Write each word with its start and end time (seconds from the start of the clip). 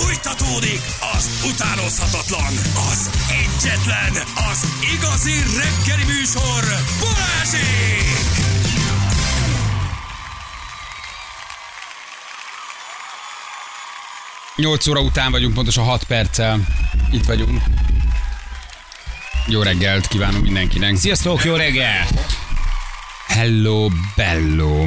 Fújtatódik 0.00 0.80
az 1.16 1.50
utánozhatatlan, 1.52 2.52
az 2.90 3.10
egyetlen, 3.28 4.12
az 4.50 4.66
igazi 4.94 5.32
reggeli 5.32 6.04
műsor, 6.04 6.64
Balázsék! 7.00 8.18
8 14.56 14.86
óra 14.86 15.00
után 15.00 15.30
vagyunk, 15.30 15.54
pontosan 15.54 15.84
6 15.84 16.04
perccel. 16.04 16.60
Itt 17.10 17.24
vagyunk. 17.24 17.62
Jó 19.46 19.62
reggelt 19.62 20.06
kívánunk 20.06 20.42
mindenkinek. 20.42 20.96
Sziasztok, 20.96 21.44
jó 21.44 21.54
reggel! 21.54 22.06
Hello, 23.26 23.88
bello. 24.16 24.84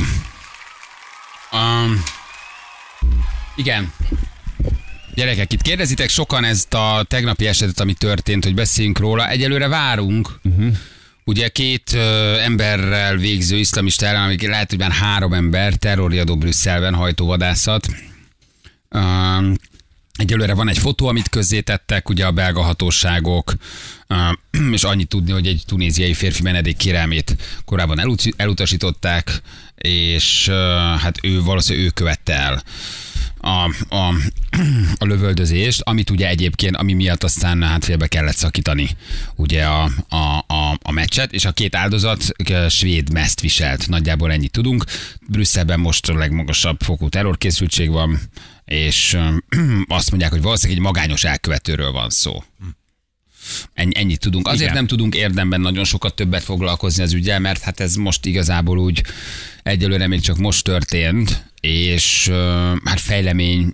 Um, 1.51 2.03
igen. 3.55 3.93
Gyerekek, 5.13 5.53
itt 5.53 5.61
kérdezitek 5.61 6.09
sokan 6.09 6.43
ezt 6.43 6.73
a 6.73 7.05
tegnapi 7.07 7.47
esetet, 7.47 7.79
ami 7.79 7.93
történt, 7.93 8.43
hogy 8.43 8.53
beszéljünk 8.53 8.99
róla. 8.99 9.29
Egyelőre 9.29 9.67
várunk. 9.67 10.39
Uh-huh. 10.43 10.75
Ugye 11.23 11.47
két 11.47 11.93
ö, 11.93 12.37
emberrel 12.37 13.15
végző 13.15 13.57
iszlamista 13.57 14.05
ellen, 14.05 14.23
amik 14.23 14.47
lehet, 14.47 14.69
hogy 14.69 14.79
már 14.79 14.91
három 14.91 15.33
ember, 15.33 15.73
terrorriadó 15.73 16.37
Brüsszelben, 16.37 16.93
hajtóvadászat. 16.93 17.87
Um, 18.89 19.53
Egyelőre 20.15 20.53
van 20.53 20.69
egy 20.69 20.77
fotó, 20.77 21.07
amit 21.07 21.29
közzétettek, 21.29 22.09
ugye 22.09 22.25
a 22.25 22.31
belga 22.31 22.61
hatóságok, 22.61 23.53
és 24.71 24.83
annyit 24.83 25.07
tudni, 25.07 25.31
hogy 25.31 25.47
egy 25.47 25.63
tunéziai 25.67 26.13
férfi 26.13 26.41
menedék 26.41 26.77
kérelmét 26.77 27.35
korábban 27.65 27.99
elut- 27.99 28.33
elutasították, 28.37 29.41
és 29.75 30.49
hát 30.99 31.17
ő 31.21 31.41
valószínűleg 31.41 31.87
ő 31.87 31.89
követte 31.89 32.33
el 32.33 32.63
a, 33.41 33.63
a, 33.95 34.13
a 34.97 35.05
lövöldözést, 35.05 35.81
amit 35.81 36.09
ugye 36.09 36.27
egyébként, 36.27 36.75
ami 36.75 36.93
miatt 36.93 37.23
aztán 37.23 37.63
hát 37.63 37.85
félbe 37.85 38.07
kellett 38.07 38.35
szakítani 38.35 38.89
ugye 39.35 39.65
a, 39.65 39.83
a, 40.09 40.45
a, 40.47 40.77
a 40.81 40.91
meccset, 40.91 41.33
és 41.33 41.45
a 41.45 41.51
két 41.51 41.75
áldozat 41.75 42.23
ö, 42.49 42.65
svéd 42.69 43.11
meszt 43.11 43.41
viselt. 43.41 43.87
Nagyjából 43.87 44.31
ennyit 44.31 44.51
tudunk. 44.51 44.85
Brüsszelben 45.27 45.79
most 45.79 46.09
a 46.09 46.17
legmagasabb 46.17 46.81
fokú 46.81 47.09
terrorkészültség 47.09 47.89
van, 47.89 48.19
és 48.65 49.17
azt 49.87 50.09
mondják, 50.09 50.31
hogy 50.31 50.41
valószínűleg 50.41 50.77
egy 50.77 50.85
magányos 50.85 51.23
elkövetőről 51.23 51.91
van 51.91 52.09
szó. 52.09 52.43
Ennyi, 53.73 53.91
ennyit 53.93 54.19
tudunk. 54.19 54.47
Azért 54.47 54.61
Igen. 54.61 54.73
nem 54.73 54.87
tudunk 54.87 55.15
érdemben 55.15 55.61
nagyon 55.61 55.83
sokat 55.83 56.15
többet 56.15 56.43
foglalkozni 56.43 57.03
az 57.03 57.13
ügyel, 57.13 57.39
mert 57.39 57.61
hát 57.61 57.79
ez 57.79 57.95
most 57.95 58.25
igazából 58.25 58.77
úgy 58.77 59.03
egyelőre 59.63 60.07
még 60.07 60.21
csak 60.21 60.37
most 60.37 60.63
történt, 60.63 61.43
és 61.59 62.27
ö, 62.27 62.73
hát 62.85 62.99
fejlemény, 62.99 63.73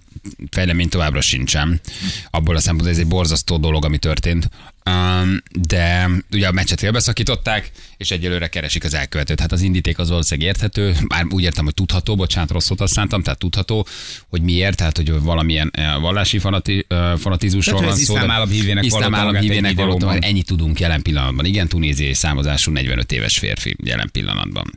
fejlemény 0.50 0.90
továbbra 0.90 1.22
sincsen. 1.22 1.82
Abból 2.30 2.56
a 2.56 2.60
szempontból 2.60 2.92
ez 2.92 3.00
egy 3.00 3.08
borzasztó 3.08 3.58
dolog, 3.58 3.86
ami 3.86 3.98
történt. 3.98 4.50
Um, 4.86 5.44
de 5.68 6.10
ugye 6.32 6.48
a 6.48 6.52
meccset 6.52 6.80
félbeszakították, 6.80 7.72
és 7.98 8.12
egyelőre 8.12 8.48
keresik 8.48 8.84
az 8.84 8.94
elkövetőt. 8.94 9.40
Hát 9.40 9.52
az 9.52 9.62
indíték 9.62 10.00
az 10.00 10.10
valószínűleg 10.10 10.50
érthető, 10.50 10.96
bár 11.08 11.26
úgy 11.30 11.44
értem, 11.44 11.64
hogy 11.64 11.74
tudható, 11.74 12.16
bocsánat, 12.16 12.52
rossz 12.52 12.66
szót 12.66 12.80
használtam, 12.80 13.22
tehát 13.22 13.40
tudható, 13.40 13.88
hogy 14.28 14.42
miért, 14.42 14.78
tehát 14.78 14.98
hogy 14.98 15.22
valamilyen 15.22 15.74
vallási 16.02 16.40
fanati, 16.40 16.86
fanatizmusról 17.18 17.82
van 17.82 17.96
szó. 17.96 18.00
iszlám 18.00 18.32
állam 18.32 18.50
hívének 18.50 18.84
iszlám 18.84 19.16
állam 19.16 19.36
hívének. 19.36 19.78
Ennyit 20.20 20.46
tudunk 20.46 20.80
jelen 20.80 21.02
pillanatban. 21.02 21.46
Igen, 21.46 21.68
tunéziai 21.68 22.14
számozású 22.14 22.72
45 22.72 23.12
éves 23.12 23.38
férfi 23.38 23.76
jelen 23.84 24.10
pillanatban. 24.12 24.74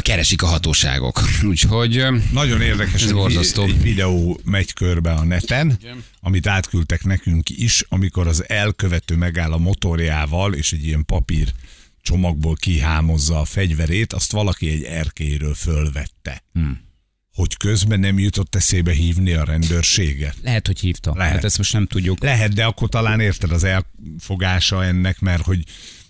Keresik 0.00 0.42
a 0.42 0.46
hatóságok. 0.46 1.20
Úgyhogy 1.50 2.04
Nagyon 2.32 2.60
érdekes, 2.60 3.02
Ez 3.02 3.08
egy, 3.08 3.14
borzasztó. 3.14 3.62
egy 3.62 3.82
videó 3.82 4.40
megy 4.44 4.72
körbe 4.72 5.12
a 5.12 5.24
neten, 5.24 5.78
amit 6.20 6.46
átküldtek 6.46 7.04
nekünk 7.04 7.48
is, 7.48 7.84
amikor 7.88 8.26
az 8.26 8.48
elkövető 8.48 9.16
megáll 9.16 9.52
a 9.52 9.58
motorjával, 9.58 10.54
és 10.54 10.72
egy 10.72 10.84
ilyen 10.84 11.04
papír 11.04 11.52
csomagból 12.02 12.54
kihámozza 12.54 13.40
a 13.40 13.44
fegyverét, 13.44 14.12
azt 14.12 14.32
valaki 14.32 14.70
egy 14.70 14.82
erkélyről 14.82 15.54
fölvette. 15.54 16.42
Hmm. 16.52 16.80
Hogy 17.34 17.56
közben 17.56 18.00
nem 18.00 18.18
jutott 18.18 18.54
eszébe 18.54 18.92
hívni 18.92 19.32
a 19.32 19.44
rendőrséget. 19.44 20.36
Lehet, 20.42 20.66
hogy 20.66 20.80
hívta. 20.80 21.12
Lehet. 21.16 21.34
Hát 21.34 21.44
ezt 21.44 21.58
most 21.58 21.72
nem 21.72 21.86
tudjuk. 21.86 22.22
Lehet, 22.22 22.54
de 22.54 22.64
akkor 22.64 22.88
talán 22.88 23.20
érted 23.20 23.52
az 23.52 23.64
elfogása 23.64 24.84
ennek, 24.84 25.20
mert 25.20 25.42
hogy 25.42 25.64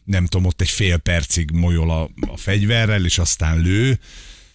nem 0.09 0.27
tudom, 0.27 0.47
ott 0.47 0.61
egy 0.61 0.69
fél 0.69 0.97
percig 0.97 1.51
molyol 1.51 1.91
a, 1.91 2.11
a 2.21 2.37
fegyverrel, 2.37 3.05
és 3.05 3.19
aztán 3.19 3.61
lő, 3.61 3.99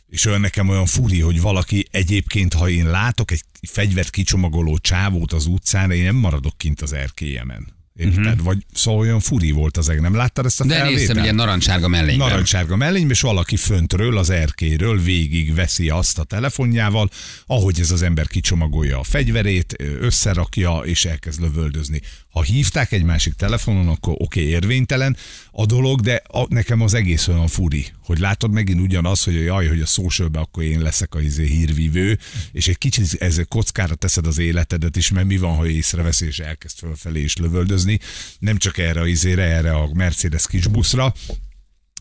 és 0.07 0.25
olyan 0.25 0.41
nekem 0.41 0.69
olyan 0.69 0.85
furi, 0.85 1.19
hogy 1.19 1.41
valaki 1.41 1.87
egyébként, 1.91 2.53
ha 2.53 2.69
én 2.69 2.89
látok 2.89 3.31
egy 3.31 3.43
fegyvert 3.61 4.09
kicsomagoló 4.09 4.77
csávót 4.77 5.33
az 5.33 5.45
utcán, 5.45 5.91
én 5.91 6.03
nem 6.03 6.15
maradok 6.15 6.57
kint 6.57 6.81
az 6.81 6.93
erkélyemen. 6.93 7.82
Érted? 7.95 8.25
Uh-huh. 8.25 8.43
Vagy 8.43 8.65
szóval 8.73 8.99
olyan 8.99 9.19
furi 9.19 9.51
volt 9.51 9.77
az 9.77 9.89
eg. 9.89 10.01
Nem 10.01 10.15
láttad 10.15 10.45
ezt 10.45 10.61
a 10.61 10.65
de 10.65 10.73
felvételt? 10.73 10.99
néztem, 10.99 11.23
ilyen 11.23 11.35
narancsárga 11.35 11.87
mellényben. 11.87 12.27
Narancsárga 12.27 12.75
mellényben, 12.75 13.11
és 13.11 13.21
valaki 13.21 13.55
föntről, 13.55 14.17
az 14.17 14.29
erkéről 14.29 15.01
végig 15.01 15.53
veszi 15.53 15.89
azt 15.89 16.19
a 16.19 16.23
telefonjával, 16.23 17.09
ahogy 17.45 17.79
ez 17.79 17.91
az 17.91 18.01
ember 18.01 18.27
kicsomagolja 18.27 18.99
a 18.99 19.03
fegyverét, 19.03 19.75
összerakja, 19.99 20.77
és 20.77 21.05
elkezd 21.05 21.41
lövöldözni. 21.41 22.01
Ha 22.29 22.41
hívták 22.41 22.91
egy 22.91 23.03
másik 23.03 23.33
telefonon, 23.33 23.87
akkor 23.87 24.13
oké, 24.17 24.39
okay, 24.39 24.51
érvénytelen 24.51 25.17
a 25.51 25.65
dolog, 25.65 26.01
de 26.01 26.21
a, 26.27 26.45
nekem 26.49 26.81
az 26.81 26.93
egész 26.93 27.27
olyan 27.27 27.47
furi, 27.47 27.85
hogy 28.03 28.19
látod 28.19 28.51
megint 28.51 28.79
ugyanaz, 28.79 29.23
hogy 29.23 29.33
jaj, 29.33 29.67
hogy 29.67 29.81
a 29.81 29.85
socialbe 29.85 30.39
akkor 30.39 30.63
én 30.63 30.81
leszek 30.81 31.15
a 31.15 31.21
izé 31.21 31.45
hírvívő, 31.45 32.17
és 32.51 32.67
egy 32.67 32.77
kicsit 32.77 33.13
ez 33.13 33.41
kockára 33.47 33.95
teszed 33.95 34.27
az 34.27 34.37
életedet 34.37 34.95
is, 34.95 35.11
mert 35.11 35.27
mi 35.27 35.37
van, 35.37 35.55
ha 35.55 35.67
észrevesz 35.67 36.21
és 36.21 36.39
elkezd 36.39 36.77
fölfelé 36.77 37.21
is 37.21 37.37
lövöldözni, 37.37 37.99
nem 38.39 38.57
csak 38.57 38.77
erre 38.77 39.01
a 39.01 39.07
izére, 39.07 39.43
erre 39.43 39.73
a 39.73 39.93
Mercedes 39.93 40.47
kisbuszra, 40.47 41.13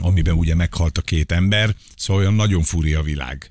amiben 0.00 0.34
ugye 0.34 0.54
meghalt 0.54 0.98
a 0.98 1.02
két 1.02 1.32
ember, 1.32 1.74
szóval 1.96 2.22
olyan 2.22 2.34
nagyon 2.34 2.62
furi 2.62 2.94
a 2.94 3.02
világ. 3.02 3.50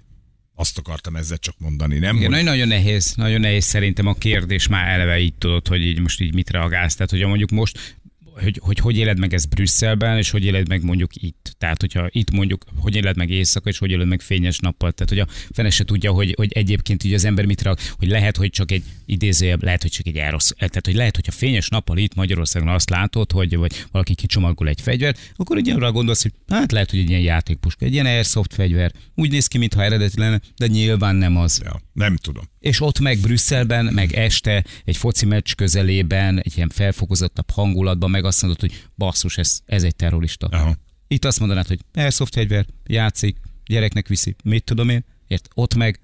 Azt 0.55 0.77
akartam 0.77 1.15
ezzel 1.15 1.37
csak 1.37 1.55
mondani, 1.57 1.97
nem? 1.99 2.15
Igen, 2.15 2.33
Hogy- 2.33 2.43
nagyon, 2.43 2.67
nehéz, 2.67 3.13
nagyon 3.15 3.39
nehéz 3.39 3.65
szerintem 3.65 4.07
a 4.07 4.13
kérdés 4.13 4.67
már 4.67 4.87
eleve 4.87 5.19
így 5.19 5.33
tudod, 5.33 5.67
hogy 5.67 5.81
így 5.81 5.99
most 5.99 6.21
így 6.21 6.33
mit 6.33 6.49
reagálsz. 6.49 6.95
Tehát, 6.95 7.11
hogy 7.11 7.25
mondjuk 7.25 7.49
most 7.49 7.97
hogy, 8.33 8.59
hogy 8.63 8.77
hogy 8.77 8.97
éled 8.97 9.19
meg 9.19 9.33
ezt 9.33 9.49
Brüsszelben, 9.49 10.17
és 10.17 10.29
hogy 10.29 10.45
éled 10.45 10.67
meg 10.67 10.83
mondjuk 10.83 11.15
itt. 11.15 11.55
Tehát, 11.57 11.81
hogyha 11.81 12.07
itt 12.11 12.31
mondjuk, 12.31 12.65
hogy 12.79 12.95
éled 12.95 13.17
meg 13.17 13.29
éjszaka, 13.29 13.69
és 13.69 13.77
hogy 13.77 13.91
éled 13.91 14.07
meg 14.07 14.21
fényes 14.21 14.59
nappal. 14.59 14.91
Tehát, 14.91 15.09
hogy 15.09 15.19
a 15.19 15.51
fene 15.53 15.69
se 15.69 15.83
tudja, 15.83 16.11
hogy, 16.11 16.33
hogy 16.37 16.51
egyébként 16.51 17.03
így 17.03 17.13
az 17.13 17.25
ember 17.25 17.45
mit 17.45 17.61
reagál, 17.61 17.83
hogy 17.97 18.07
lehet, 18.07 18.37
hogy 18.37 18.49
csak 18.49 18.71
egy 18.71 18.83
idézőjebb, 19.05 19.63
lehet, 19.63 19.81
hogy 19.81 19.91
csak 19.91 20.07
egy 20.07 20.17
elrossz. 20.17 20.49
Tehát, 20.49 20.85
hogy 20.85 20.95
lehet, 20.95 21.15
hogyha 21.15 21.31
fényes 21.31 21.69
nappal 21.69 21.97
itt 21.97 22.15
Magyarországon 22.15 22.67
azt 22.67 22.89
látod, 22.89 23.31
hogy 23.31 23.55
vagy 23.57 23.85
valaki 23.91 24.15
kicsomagol 24.15 24.67
egy 24.67 24.81
fegyvert, 24.81 25.33
akkor 25.35 25.57
ugye 25.57 25.73
arra 25.73 25.91
gondolsz, 25.91 26.21
hogy 26.21 26.33
hát 26.47 26.71
lehet, 26.71 26.89
hogy 26.89 26.99
egy 26.99 27.09
ilyen 27.09 27.21
játékpuska, 27.21 27.85
egy 27.85 27.93
ilyen 27.93 28.05
airsoft 28.05 28.53
fegyver. 28.53 28.91
Úgy 29.15 29.31
néz 29.31 29.47
ki, 29.47 29.57
mintha 29.57 29.83
eredeti 29.83 30.19
lenne, 30.19 30.41
de 30.57 30.67
nyilván 30.67 31.15
nem 31.15 31.37
az. 31.37 31.61
Ja, 31.63 31.81
nem 31.93 32.15
tudom. 32.15 32.43
És 32.59 32.81
ott 32.81 32.99
meg 32.99 33.19
Brüsszelben, 33.19 33.85
meg 33.85 34.13
este 34.13 34.63
egy 34.85 34.97
foci 34.97 35.25
meccs 35.25 35.53
közelében, 35.55 36.39
egy 36.39 36.53
ilyen 36.55 36.69
felfokozottabb 36.69 37.49
hangulatban 37.49 38.09
meg 38.09 38.20
azt 38.25 38.41
mondod, 38.41 38.59
hogy 38.59 38.83
basszus, 38.97 39.37
ez, 39.37 39.59
ez 39.65 39.83
egy 39.83 39.95
terrorista. 39.95 40.47
Aha. 40.47 40.75
Itt 41.07 41.25
azt 41.25 41.39
mondanád, 41.39 41.67
hogy 41.67 41.79
airsoft 41.93 42.33
fegyver, 42.33 42.65
játszik, 42.85 43.37
gyereknek 43.65 44.07
viszi, 44.07 44.35
mit 44.43 44.63
tudom 44.63 44.89
én, 44.89 45.05
ért, 45.27 45.47
ott 45.53 45.75
meg 45.75 45.99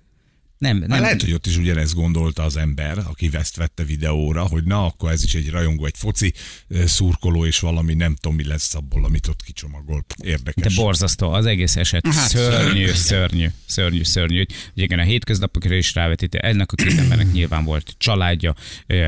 nem, 0.57 0.77
Nem. 0.77 1.01
Lehet, 1.01 1.21
hogy 1.21 1.33
ott 1.33 1.45
is 1.45 1.57
ugyanezt 1.57 1.93
gondolta 1.93 2.43
az 2.43 2.57
ember, 2.57 2.97
aki 2.97 3.29
ezt 3.31 3.55
vette 3.55 3.83
videóra, 3.83 4.47
hogy 4.47 4.63
na, 4.63 4.85
akkor 4.85 5.11
ez 5.11 5.23
is 5.23 5.35
egy 5.35 5.49
rajongó, 5.49 5.85
egy 5.85 5.97
foci 5.97 6.33
szurkoló, 6.85 7.45
és 7.45 7.59
valami 7.59 7.93
nem 7.93 8.15
tudom, 8.15 8.35
mi 8.37 8.45
lesz 8.45 8.75
abból, 8.75 9.05
amit 9.05 9.27
ott 9.27 9.43
kicsomagol. 9.43 10.05
De 10.17 10.27
Érdekes. 10.27 10.75
borzasztó, 10.75 11.31
az 11.31 11.45
egész 11.45 11.75
eset 11.75 12.07
Hát, 12.07 12.29
szörnyű, 12.29 12.87
szörnyű, 12.87 13.47
szörnyű, 13.65 14.03
szörnyű. 14.03 14.45
Ugye 14.73 14.83
igen, 14.83 14.99
a 14.99 15.03
hétköznapokra 15.03 15.75
is 15.75 15.93
rávetítő, 15.93 16.37
ennek 16.37 16.71
a 16.71 16.75
két 16.75 16.97
embernek 16.99 17.31
nyilván 17.31 17.63
volt 17.63 17.95
családja, 17.97 18.55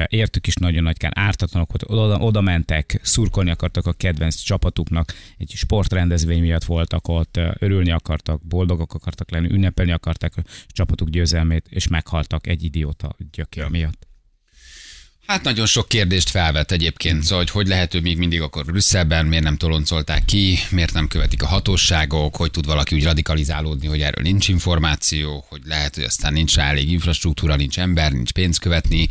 értük 0.07 0.47
is 0.47 0.55
nagyon 0.55 0.83
nagy 0.83 0.97
kár, 0.97 1.11
ártatlanok 1.15 1.67
voltak, 1.71 1.89
oda, 1.89 2.17
oda 2.17 2.41
mentek, 2.41 2.99
szurkolni 3.03 3.49
akartak 3.49 3.85
a 3.85 3.93
kedvenc 3.93 4.35
csapatuknak, 4.35 5.13
egy 5.37 5.51
sportrendezvény 5.55 6.41
miatt 6.41 6.63
voltak 6.63 7.07
ott, 7.07 7.39
örülni 7.59 7.91
akartak, 7.91 8.41
boldogok 8.47 8.93
akartak 8.93 9.31
lenni, 9.31 9.49
ünnepelni 9.51 9.91
akarták 9.91 10.37
a 10.37 10.41
csapatuk 10.67 11.09
győzelmét, 11.09 11.37
és 11.69 11.87
meghaltak 11.87 12.47
egy 12.47 12.63
idióta 12.63 13.15
gyökér 13.31 13.67
miatt. 13.67 14.07
Hát 15.29 15.43
nagyon 15.43 15.65
sok 15.65 15.89
kérdést 15.89 16.29
felvet 16.29 16.71
egyébként, 16.71 17.23
szóval 17.23 17.37
hogy 17.37 17.49
hogy 17.49 17.67
lehet 17.67 17.93
ő 17.93 18.01
még 18.01 18.17
mindig 18.17 18.41
akkor 18.41 18.65
Brüsszelben, 18.65 19.25
miért 19.25 19.43
nem 19.43 19.57
toloncolták 19.57 20.25
ki, 20.25 20.57
miért 20.69 20.93
nem 20.93 21.07
követik 21.07 21.43
a 21.43 21.47
hatóságok, 21.47 22.35
hogy 22.35 22.51
tud 22.51 22.65
valaki 22.65 22.95
úgy 22.95 23.03
radikalizálódni, 23.03 23.87
hogy 23.87 24.01
erről 24.01 24.23
nincs 24.23 24.47
információ, 24.47 25.45
hogy 25.49 25.61
lehet, 25.65 25.95
hogy 25.95 26.03
aztán 26.03 26.33
nincs 26.33 26.55
rá 26.55 26.69
elég 26.69 26.91
infrastruktúra, 26.91 27.55
nincs 27.55 27.79
ember, 27.79 28.11
nincs 28.11 28.31
pénz 28.31 28.57
követni, 28.57 29.07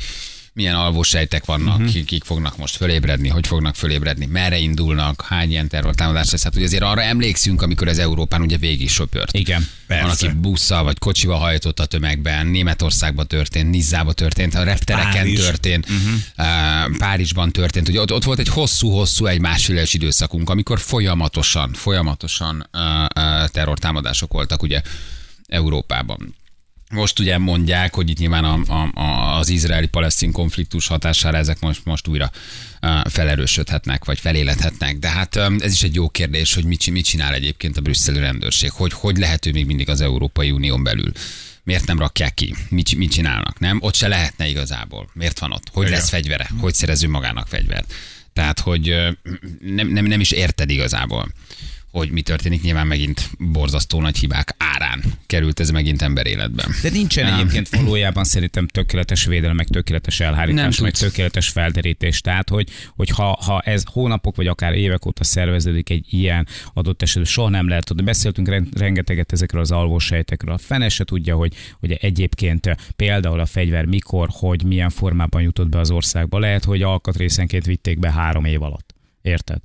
milyen 0.58 0.74
alvósejtek 0.74 1.44
vannak, 1.44 1.78
uh-huh. 1.78 2.04
kik 2.04 2.24
fognak 2.24 2.56
most 2.56 2.76
fölébredni, 2.76 3.28
hogy 3.28 3.46
fognak 3.46 3.74
fölébredni, 3.74 4.26
merre 4.26 4.58
indulnak, 4.58 5.22
hány 5.22 5.50
ilyen 5.50 5.68
terrortámadás 5.68 6.30
lesz. 6.30 6.42
Hát 6.42 6.56
ugye 6.56 6.64
azért 6.64 6.82
arra 6.82 7.02
emlékszünk, 7.02 7.62
amikor 7.62 7.88
az 7.88 7.98
Európán 7.98 8.40
ugye 8.40 8.56
végig 8.56 8.90
söpört. 8.90 9.36
Igen. 9.36 9.66
Van, 9.86 9.98
Persze. 9.98 10.26
aki 10.26 10.36
busszal 10.36 10.82
vagy 10.82 10.98
kocsival 10.98 11.38
hajtott 11.38 11.80
a 11.80 11.86
tömegben, 11.86 12.46
Németországban 12.46 13.26
történt, 13.26 13.70
Nizzában 13.70 14.14
történt, 14.14 14.54
a 14.54 14.62
reptereken 14.62 15.12
Párizs. 15.12 15.40
történt, 15.40 15.86
uh-huh. 15.88 16.96
Párizsban 16.96 17.50
történt. 17.50 17.88
Ugye 17.88 18.00
ott, 18.00 18.12
ott 18.12 18.24
volt 18.24 18.38
egy 18.38 18.48
hosszú-hosszú, 18.48 19.26
egy 19.26 19.40
másféles 19.40 19.94
időszakunk, 19.94 20.50
amikor 20.50 20.78
folyamatosan, 20.78 21.72
folyamatosan 21.72 22.68
uh, 22.72 22.80
uh, 22.82 23.48
terrortámadások 23.48 24.32
voltak 24.32 24.62
ugye 24.62 24.82
Európában. 25.46 26.34
Most 26.90 27.18
ugye 27.18 27.38
mondják, 27.38 27.94
hogy 27.94 28.10
itt 28.10 28.18
nyilván 28.18 28.44
a, 28.44 28.60
a, 28.66 29.00
a, 29.00 29.38
az 29.38 29.48
izraeli-palesztin 29.48 30.32
konfliktus 30.32 30.86
hatására 30.86 31.36
ezek 31.36 31.60
most, 31.60 31.84
most 31.84 32.08
újra 32.08 32.30
felerősödhetnek, 33.04 34.04
vagy 34.04 34.18
feléledhetnek. 34.18 34.98
De 34.98 35.08
hát 35.08 35.36
ez 35.36 35.72
is 35.72 35.82
egy 35.82 35.94
jó 35.94 36.08
kérdés, 36.08 36.54
hogy 36.54 36.64
mit, 36.64 36.90
mit 36.90 37.04
csinál 37.04 37.34
egyébként 37.34 37.76
a 37.76 37.80
brüsszeli 37.80 38.18
rendőrség, 38.18 38.70
hogy 38.70 38.92
hogy 38.92 39.16
lehet 39.16 39.46
ő 39.46 39.52
még 39.52 39.66
mindig 39.66 39.88
az 39.88 40.00
Európai 40.00 40.50
Unión 40.50 40.82
belül. 40.82 41.12
Miért 41.62 41.86
nem 41.86 41.98
rakják 41.98 42.34
ki? 42.34 42.54
Mit, 42.68 42.94
mit 42.94 43.10
csinálnak? 43.10 43.58
Nem? 43.58 43.78
Ott 43.80 43.94
se 43.94 44.08
lehetne 44.08 44.48
igazából. 44.48 45.10
Miért 45.12 45.38
van 45.38 45.52
ott? 45.52 45.68
Hogy 45.72 45.86
Igen. 45.86 45.98
lesz 45.98 46.08
fegyvere? 46.08 46.50
Hogy 46.60 46.74
szerező 46.74 47.08
magának 47.08 47.48
fegyvert? 47.48 47.94
Tehát, 48.32 48.60
hogy 48.60 48.94
nem, 49.60 49.88
nem, 49.88 50.04
nem 50.04 50.20
is 50.20 50.30
érted 50.30 50.70
igazából 50.70 51.32
hogy 51.90 52.10
mi 52.10 52.22
történik, 52.22 52.62
nyilván 52.62 52.86
megint 52.86 53.30
borzasztó 53.38 54.00
nagy 54.00 54.18
hibák 54.18 54.54
árán 54.58 55.02
került 55.26 55.60
ez 55.60 55.70
megint 55.70 56.02
emberéletben. 56.02 56.66
De 56.82 56.90
nincsen 56.90 57.24
Nem. 57.24 57.38
egyébként 57.38 57.68
valójában 57.68 58.24
szerintem 58.24 58.66
tökéletes 58.66 59.24
védelem, 59.24 59.56
meg 59.56 59.66
tökéletes 59.66 60.20
elhárítás, 60.20 60.78
meg 60.78 60.92
tökéletes 60.92 61.48
felderítés. 61.48 62.20
Tehát, 62.20 62.48
hogy, 62.48 62.68
hogy 62.96 63.08
ha, 63.08 63.38
ha 63.44 63.60
ez 63.60 63.82
hónapok 63.92 64.36
vagy 64.36 64.46
akár 64.46 64.74
évek 64.74 65.06
óta 65.06 65.24
szerveződik 65.24 65.90
egy 65.90 66.06
ilyen 66.10 66.46
adott 66.74 67.02
esetben, 67.02 67.32
soha 67.32 67.48
nem 67.48 67.68
lehet 67.68 67.84
tudni. 67.84 68.02
Beszéltünk 68.02 68.48
ren- 68.48 68.78
rengeteget 68.78 69.32
ezekről 69.32 69.60
az 69.60 69.70
alvósejtekről. 69.70 70.54
A 70.54 70.58
fene 70.58 70.88
se 70.88 71.04
tudja, 71.04 71.36
hogy, 71.36 71.54
hogy 71.80 71.92
egyébként 71.92 72.76
például 72.96 73.40
a 73.40 73.46
fegyver 73.46 73.84
mikor, 73.84 74.28
hogy 74.32 74.64
milyen 74.64 74.90
formában 74.90 75.42
jutott 75.42 75.68
be 75.68 75.78
az 75.78 75.90
országba. 75.90 76.38
Lehet, 76.38 76.64
hogy 76.64 76.82
alkatrészenként 76.82 77.64
vitték 77.64 77.98
be 77.98 78.12
három 78.12 78.44
év 78.44 78.62
alatt. 78.62 78.94
Érted? 79.22 79.58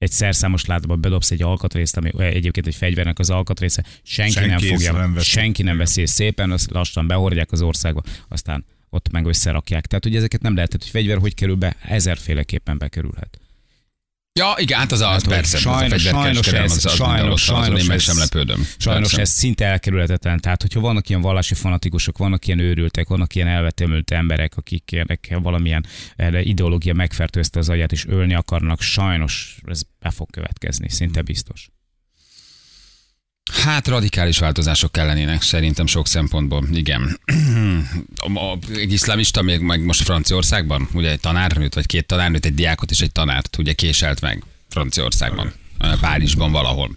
Egy 0.00 0.10
szerszámos 0.10 0.64
látba 0.64 0.96
bedobsz 0.96 1.30
egy 1.30 1.42
alkatrészt, 1.42 1.96
ami 1.96 2.10
egyébként 2.18 2.66
egy 2.66 2.74
fegyvernek 2.74 3.18
az 3.18 3.30
alkatrésze, 3.30 3.84
senki, 4.02 4.32
Senki 4.32 4.48
nem 4.48 4.58
fogja, 4.58 4.92
nem 4.92 5.14
veszi. 5.14 5.26
senki 5.26 5.62
nem 5.62 5.76
veszi 5.76 6.06
szépen, 6.06 6.50
azt 6.50 6.70
lassan 6.70 7.06
behordják 7.06 7.52
az 7.52 7.62
országba, 7.62 8.02
aztán 8.28 8.64
ott 8.90 9.10
meg 9.10 9.26
összerakják. 9.26 9.86
Tehát 9.86 10.06
ugye 10.06 10.18
ezeket 10.18 10.42
nem 10.42 10.54
lehet, 10.54 10.72
hogy 10.72 10.84
fegyver 10.84 11.18
hogy 11.18 11.34
kerül 11.34 11.54
be, 11.54 11.76
ezerféleképpen 11.82 12.78
bekerülhet. 12.78 13.39
Ja, 14.32 14.54
igen, 14.56 14.78
hát 14.78 14.92
az 14.92 15.00
az, 15.00 15.06
Hát, 15.06 15.28
persze. 15.28 15.58
sajnos- 15.58 15.92
az 15.92 16.06
a 16.06 16.10
sajnos 16.10 16.46
ez- 16.52 16.76
az, 16.76 16.84
az 16.86 16.92
sajnos- 16.94 17.48
azon 17.48 17.62
sajnos 17.62 17.82
én 17.84 17.90
ez- 17.90 18.02
sem 18.02 18.18
lepődöm. 18.18 18.66
Sajnos 18.78 19.06
Persze. 19.08 19.20
ez 19.20 19.30
szinte 19.30 19.64
elkerülhetetlen. 19.66 20.40
Tehát, 20.40 20.62
hogyha 20.62 20.80
vannak 20.80 21.08
ilyen 21.08 21.20
vallási 21.20 21.54
fanatikusok, 21.54 22.18
vannak 22.18 22.46
ilyen 22.46 22.58
őrültek, 22.58 23.08
vannak 23.08 23.34
ilyen 23.34 23.48
elvetemült 23.48 24.10
emberek, 24.10 24.56
akiknek 24.56 25.36
valamilyen 25.42 25.86
ideológia 26.42 26.94
megfertőzte 26.94 27.58
az 27.58 27.68
agyát, 27.68 27.92
és 27.92 28.06
ölni 28.06 28.34
akarnak, 28.34 28.80
sajnos 28.80 29.58
ez 29.66 29.82
be 29.98 30.10
fog 30.10 30.30
következni, 30.30 30.88
szinte 30.88 31.22
biztos. 31.22 31.68
Hát 33.52 33.88
radikális 33.88 34.38
változások 34.38 34.92
kellenének 34.92 35.42
szerintem 35.42 35.86
sok 35.86 36.06
szempontból, 36.06 36.64
igen. 36.72 37.18
Egy 38.74 38.92
iszlámista 38.92 39.42
még 39.42 39.60
meg 39.60 39.84
most 39.84 40.02
Franciaországban, 40.02 40.88
ugye 40.92 41.10
egy 41.10 41.20
tanárnőt, 41.20 41.74
vagy 41.74 41.86
két 41.86 42.06
tanárnőt, 42.06 42.44
egy 42.44 42.54
diákot 42.54 42.90
és 42.90 43.00
egy 43.00 43.12
tanárt 43.12 43.58
ugye 43.58 43.72
késelt 43.72 44.20
meg 44.20 44.44
Franciaországban. 44.68 45.52
Párizsban 46.00 46.52
valahol. 46.52 46.96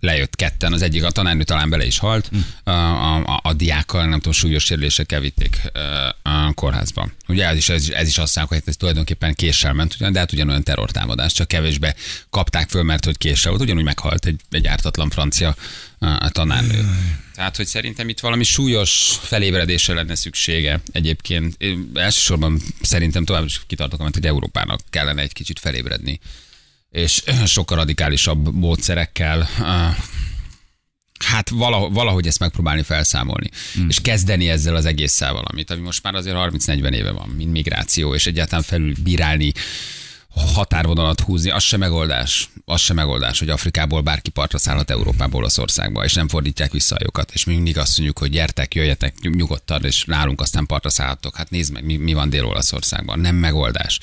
Lejött 0.00 0.36
ketten, 0.36 0.72
az 0.72 0.82
egyik 0.82 1.04
a 1.04 1.10
tanárnő 1.10 1.42
talán 1.42 1.70
bele 1.70 1.86
is 1.86 1.98
halt, 1.98 2.30
a, 2.64 2.70
a, 2.70 3.40
a 3.42 3.52
diákkal 3.52 4.02
nem 4.06 4.18
tudom, 4.18 4.32
súlyos 4.32 4.64
sérülésekkel 4.64 5.20
vitték 5.20 5.60
a 6.22 6.52
kórházba. 6.54 7.08
Ugye 7.28 7.46
ez 7.46 7.56
is, 7.56 7.68
ez, 7.68 7.88
is- 7.88 7.94
ez 7.94 8.08
is 8.08 8.18
azt 8.18 8.38
hogy 8.38 8.62
ez 8.64 8.76
tulajdonképpen 8.76 9.34
késsel 9.34 9.72
ment, 9.72 9.94
ugyan, 9.94 10.12
de 10.12 10.18
hát 10.18 10.32
ugyanolyan 10.32 10.62
terrortámadás, 10.62 11.32
csak 11.32 11.48
kevésbe 11.48 11.94
kapták 12.30 12.68
föl, 12.68 12.82
mert 12.82 13.04
hogy 13.04 13.18
késsel 13.18 13.50
volt, 13.50 13.62
ugyanúgy 13.62 13.84
meghalt 13.84 14.26
egy, 14.26 14.40
egy 14.50 14.66
ártatlan 14.66 15.10
francia 15.10 15.56
ö, 15.98 16.06
tanárnő. 16.28 16.88
Tehát, 17.34 17.56
hogy 17.56 17.66
szerintem 17.66 18.08
itt 18.08 18.20
valami 18.20 18.44
súlyos 18.44 19.16
felébredésre 19.22 19.94
lenne 19.94 20.14
szüksége 20.14 20.80
egyébként. 20.92 21.54
Én 21.58 21.90
elsősorban 21.94 22.60
szerintem 22.82 23.24
tovább 23.24 23.44
is 23.44 23.60
kitartok, 23.66 24.00
mert 24.00 24.14
hogy 24.14 24.26
Európának 24.26 24.80
kellene 24.90 25.22
egy 25.22 25.32
kicsit 25.32 25.58
felébredni 25.58 26.20
és 26.94 27.22
sokkal 27.44 27.76
radikálisabb 27.76 28.54
módszerekkel 28.54 29.48
hát 31.18 31.48
valahogy, 31.48 31.92
valahogy 31.92 32.26
ezt 32.26 32.38
megpróbálni 32.38 32.82
felszámolni, 32.82 33.50
mm. 33.80 33.88
és 33.88 34.00
kezdeni 34.00 34.48
ezzel 34.48 34.74
az 34.74 34.84
egésszel 34.84 35.32
valamit, 35.32 35.70
ami 35.70 35.80
most 35.80 36.02
már 36.02 36.14
azért 36.14 36.36
30-40 36.38 36.92
éve 36.92 37.10
van, 37.10 37.28
mint 37.28 37.52
migráció, 37.52 38.14
és 38.14 38.26
egyáltalán 38.26 38.64
felül 38.64 38.94
bírálni, 39.02 39.52
határvonalat 40.40 41.20
húzni, 41.20 41.50
az 41.50 41.62
se 41.62 41.76
megoldás. 41.76 42.48
Az 42.64 42.80
se 42.80 42.94
megoldás, 42.94 43.38
hogy 43.38 43.48
Afrikából 43.48 44.00
bárki 44.00 44.30
partra 44.30 44.58
szállhat 44.58 44.90
Európából, 44.90 45.40
Olaszországba, 45.40 46.04
és 46.04 46.14
nem 46.14 46.28
fordítják 46.28 46.72
vissza 46.72 46.96
a 46.96 47.24
és 47.32 47.44
mi 47.44 47.54
mindig 47.54 47.78
azt 47.78 47.96
mondjuk, 47.96 48.18
hogy 48.18 48.30
gyertek, 48.30 48.74
jöjjetek 48.74 49.14
nyug- 49.20 49.36
nyugodtan, 49.36 49.84
és 49.84 50.04
nálunk 50.04 50.40
aztán 50.40 50.66
partra 50.66 50.90
szállhatok. 50.90 51.36
Hát 51.36 51.50
nézd 51.50 51.72
meg, 51.72 51.84
mi, 51.84 51.96
mi 51.96 52.12
van 52.12 52.30
Dél-Olaszországban. 52.30 53.18
Nem 53.18 53.36
megoldás. 53.36 53.98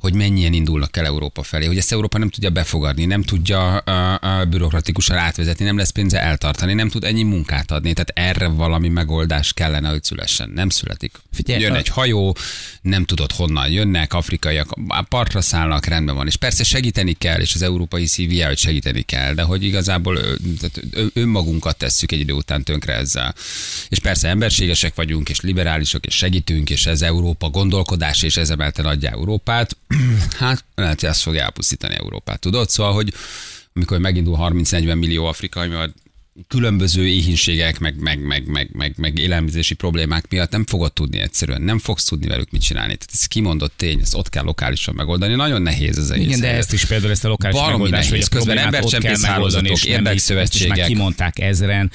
Hogy 0.00 0.14
mennyien 0.14 0.52
indulnak 0.52 0.96
el 0.96 1.04
Európa 1.04 1.42
felé, 1.42 1.66
hogy 1.66 1.76
ezt 1.78 1.92
Európa 1.92 2.18
nem 2.18 2.28
tudja 2.28 2.50
befogadni, 2.50 3.04
nem 3.04 3.22
tudja 3.22 3.82
uh, 3.86 3.94
uh, 4.22 4.46
bürokratikusan 4.46 5.16
átvezetni, 5.16 5.64
nem 5.64 5.76
lesz 5.76 5.90
pénze 5.90 6.20
eltartani, 6.20 6.74
nem 6.74 6.88
tud 6.88 7.04
ennyi 7.04 7.22
munkát 7.22 7.70
adni. 7.70 7.92
Tehát 7.92 8.12
erre 8.14 8.46
valami 8.48 8.88
megoldás 8.88 9.52
kellene, 9.52 9.88
hogy 9.88 10.04
szülessen. 10.04 10.50
Nem 10.54 10.68
születik. 10.68 11.18
Figyelj, 11.32 11.60
Jön 11.60 11.72
a- 11.72 11.76
egy 11.76 11.88
hajó, 11.88 12.36
nem 12.82 13.04
tudod 13.04 13.32
honnan 13.32 13.70
jönnek, 13.70 14.12
afrikaiak 14.12 14.74
partra 15.08 15.40
szállnak, 15.60 15.84
rendben 15.84 16.14
van. 16.14 16.26
És 16.26 16.36
persze 16.36 16.64
segíteni 16.64 17.12
kell, 17.12 17.40
és 17.40 17.54
az 17.54 17.62
európai 17.62 18.06
szívja, 18.06 18.46
hogy 18.46 18.58
segíteni 18.58 19.02
kell, 19.02 19.34
de 19.34 19.42
hogy 19.42 19.64
igazából 19.64 20.20
tehát 20.60 20.80
önmagunkat 21.12 21.76
tesszük 21.76 22.12
egy 22.12 22.20
idő 22.20 22.32
után 22.32 22.62
tönkre 22.62 22.92
ezzel. 22.92 23.34
És 23.88 23.98
persze 23.98 24.28
emberségesek 24.28 24.94
vagyunk, 24.94 25.28
és 25.28 25.40
liberálisok, 25.40 26.06
és 26.06 26.16
segítünk, 26.16 26.70
és 26.70 26.86
ez 26.86 27.02
Európa 27.02 27.48
gondolkodás, 27.48 28.22
és 28.22 28.36
ez 28.36 28.50
emelten 28.50 28.84
adja 28.84 29.10
Európát. 29.10 29.76
Hát 30.38 30.64
lehet, 30.74 31.00
hogy 31.00 31.08
ezt 31.08 31.22
fogja 31.22 31.42
elpusztítani 31.42 31.94
Európát. 31.94 32.40
Tudod? 32.40 32.68
Szóval, 32.68 32.92
hogy 32.92 33.14
amikor 33.74 33.98
megindul 33.98 34.36
30-40 34.40 34.98
millió 34.98 35.24
afrikai, 35.26 35.68
majd 35.68 35.92
különböző 36.48 37.06
éhínségek, 37.08 37.78
meg, 37.78 38.00
meg, 38.00 38.20
meg, 38.20 38.46
meg, 38.46 38.70
meg, 38.72 38.94
meg 38.96 39.18
élelmezési 39.18 39.74
problémák 39.74 40.24
miatt 40.30 40.50
nem 40.50 40.64
fogod 40.66 40.92
tudni 40.92 41.18
egyszerűen, 41.18 41.62
nem 41.62 41.78
fogsz 41.78 42.04
tudni 42.04 42.26
velük 42.26 42.50
mit 42.50 42.62
csinálni. 42.62 42.96
Tehát 42.96 43.08
ez 43.12 43.26
kimondott 43.26 43.72
tény, 43.76 44.00
ezt 44.00 44.14
ott 44.14 44.28
kell 44.28 44.44
lokálisan 44.44 44.94
megoldani. 44.94 45.34
Nagyon 45.34 45.62
nehéz 45.62 45.98
ez 45.98 46.10
egész. 46.10 46.26
Igen, 46.26 46.40
de 46.40 46.48
ezt 46.48 46.72
is 46.72 46.84
például 46.84 47.10
ezt 47.10 47.24
a 47.24 47.28
lokális 47.28 47.56
Baromi 47.56 47.72
megoldást, 47.72 48.08
hogy 48.08 48.18
nehéz. 48.18 48.28
a 48.32 48.36
Közben 48.36 48.58
embercsempész 48.58 49.22
megoldani, 49.22 49.32
hálózatok, 49.32 49.70
is 49.72 49.84
már 49.84 49.96
érdekszövetségek. 49.98 50.86
kimondták 50.86 51.38
ezren. 51.38 51.90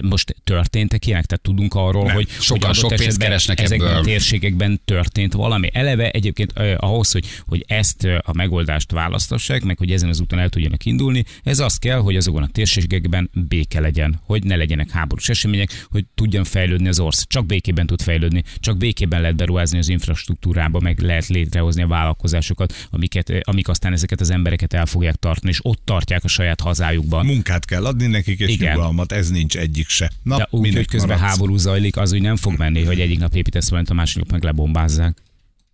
Most 0.00 0.34
történtek 0.44 1.06
ilyenek? 1.06 1.26
Tehát 1.26 1.42
tudunk 1.44 1.74
arról, 1.74 2.04
Nem. 2.04 2.14
hogy 2.14 2.28
Sokan 2.40 2.66
hogy 2.68 2.76
sok 2.78 2.94
pénzt 2.96 3.18
keresnek 3.18 3.60
ezekben 3.60 3.88
ebből. 3.88 4.00
a 4.00 4.04
térségekben 4.04 4.80
történt 4.84 5.32
valami. 5.32 5.70
Eleve 5.72 6.10
egyébként 6.10 6.52
ahhoz, 6.76 7.10
hogy, 7.12 7.26
hogy 7.46 7.64
ezt 7.66 8.04
a 8.20 8.32
megoldást 8.32 8.90
választassák, 8.92 9.62
meg 9.62 9.78
hogy 9.78 9.90
ezen 9.92 10.08
az 10.08 10.20
úton 10.20 10.38
el 10.38 10.48
tudjanak 10.48 10.84
indulni, 10.84 11.24
ez 11.42 11.58
az 11.58 11.76
kell, 11.76 11.98
hogy 11.98 12.16
azokon 12.16 12.42
a 12.42 12.48
térségekben 12.52 13.30
béke 13.48 13.79
legyen, 13.80 14.20
hogy 14.24 14.44
ne 14.44 14.56
legyenek 14.56 14.90
háborús 14.90 15.28
események, 15.28 15.86
hogy 15.90 16.04
tudjon 16.14 16.44
fejlődni 16.44 16.88
az 16.88 17.00
ország. 17.00 17.26
Csak 17.26 17.46
békében 17.46 17.86
tud 17.86 18.02
fejlődni, 18.02 18.42
csak 18.58 18.76
békében 18.76 19.20
lehet 19.20 19.36
beruházni 19.36 19.78
az 19.78 19.88
infrastruktúrába, 19.88 20.80
meg 20.80 20.98
lehet 21.00 21.26
létrehozni 21.26 21.82
a 21.82 21.86
vállalkozásokat, 21.86 22.88
amiket, 22.90 23.32
amik 23.40 23.68
aztán 23.68 23.92
ezeket 23.92 24.20
az 24.20 24.30
embereket 24.30 24.72
el 24.72 24.86
fogják 24.86 25.14
tartani, 25.14 25.50
és 25.52 25.58
ott 25.62 25.80
tartják 25.84 26.24
a 26.24 26.28
saját 26.28 26.60
hazájukban. 26.60 27.26
Munkát 27.26 27.64
kell 27.64 27.86
adni 27.86 28.06
nekik, 28.06 28.38
és 28.40 28.48
Igen. 28.48 28.74
nyugalmat, 28.74 29.12
ez 29.12 29.30
nincs 29.30 29.56
egyik 29.56 29.88
se. 29.88 30.10
Na, 30.22 30.36
De 30.36 30.46
úgy, 30.50 30.74
hogy 30.74 30.86
közben 30.86 31.16
maradsz? 31.16 31.30
háború 31.30 31.56
zajlik, 31.56 31.96
az 31.96 32.12
úgy 32.12 32.20
nem 32.22 32.36
fog 32.36 32.58
menni, 32.58 32.84
hogy 32.84 33.00
egyik 33.00 33.18
nap 33.18 33.34
építesz 33.34 33.68
valamit, 33.68 33.90
a 33.90 33.94
másik 33.94 34.16
nap 34.22 34.30
meg 34.30 34.42
lebombázzák. 34.42 35.16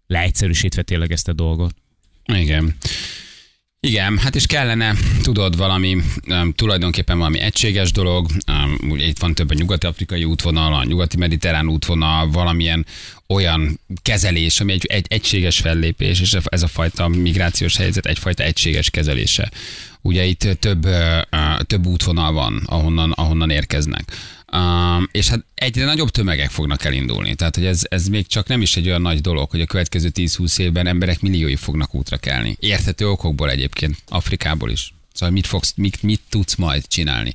Leegyszerűsítve 0.06 0.82
tényleg 0.82 1.12
ezt 1.12 1.28
a 1.28 1.32
dolgot. 1.32 1.75
Igen. 2.25 2.76
Igen, 3.87 4.19
hát 4.19 4.35
és 4.35 4.47
kellene, 4.47 4.95
tudod, 5.23 5.57
valami 5.57 5.97
um, 6.28 6.52
tulajdonképpen 6.52 7.19
valami 7.19 7.38
egységes 7.38 7.93
dolog, 7.93 8.26
um, 8.52 8.90
ugye 8.90 9.07
itt 9.07 9.19
van 9.19 9.35
több 9.35 9.50
a 9.50 9.55
nyugati-afrikai 9.55 10.25
útvonal, 10.25 10.75
a 10.75 10.85
nyugati-mediterrán 10.85 11.69
útvonal, 11.69 12.31
valamilyen 12.31 12.87
olyan 13.26 13.80
kezelés, 14.02 14.61
ami 14.61 14.73
egy, 14.73 14.87
egy 14.87 15.06
egységes 15.09 15.59
fellépés, 15.59 16.21
és 16.21 16.37
ez 16.45 16.62
a 16.62 16.66
fajta 16.66 17.09
migrációs 17.09 17.76
helyzet 17.76 18.06
egyfajta 18.06 18.42
egységes 18.42 18.90
kezelése. 18.90 19.50
Ugye 20.00 20.25
itt 20.25 20.49
több, 20.61 20.87
több 21.62 21.87
útvonal 21.87 22.33
van, 22.33 22.62
ahonnan, 22.66 23.12
ahonnan 23.12 23.50
érkeznek. 23.50 24.12
És 25.11 25.28
hát 25.28 25.45
egyre 25.54 25.85
nagyobb 25.85 26.11
tömegek 26.11 26.50
fognak 26.50 26.85
elindulni. 26.85 27.35
Tehát, 27.35 27.54
hogy 27.54 27.66
ez, 27.66 27.83
ez 27.88 28.06
még 28.06 28.26
csak 28.26 28.49
nem 28.49 28.62
is 28.62 28.76
egy 28.76 28.87
olyan 28.87 29.02
nagy 29.02 29.21
dolog, 29.21 29.50
hogy 29.50 29.61
a 29.61 29.66
következő 29.66 30.11
10-20 30.14 30.59
évben 30.59 30.87
emberek 30.87 31.21
milliói 31.21 31.56
fognak 31.56 31.95
útra 31.95 32.16
kelni. 32.16 32.56
Érthető 32.61 33.09
okokból 33.09 33.50
egyébként, 33.50 33.97
Afrikából 34.09 34.71
is. 34.71 34.95
Szóval 35.12 35.35
mit, 35.35 35.47
fogsz, 35.47 35.73
mit, 35.76 36.02
mit 36.02 36.21
tudsz 36.28 36.54
majd 36.54 36.87
csinálni? 36.88 37.35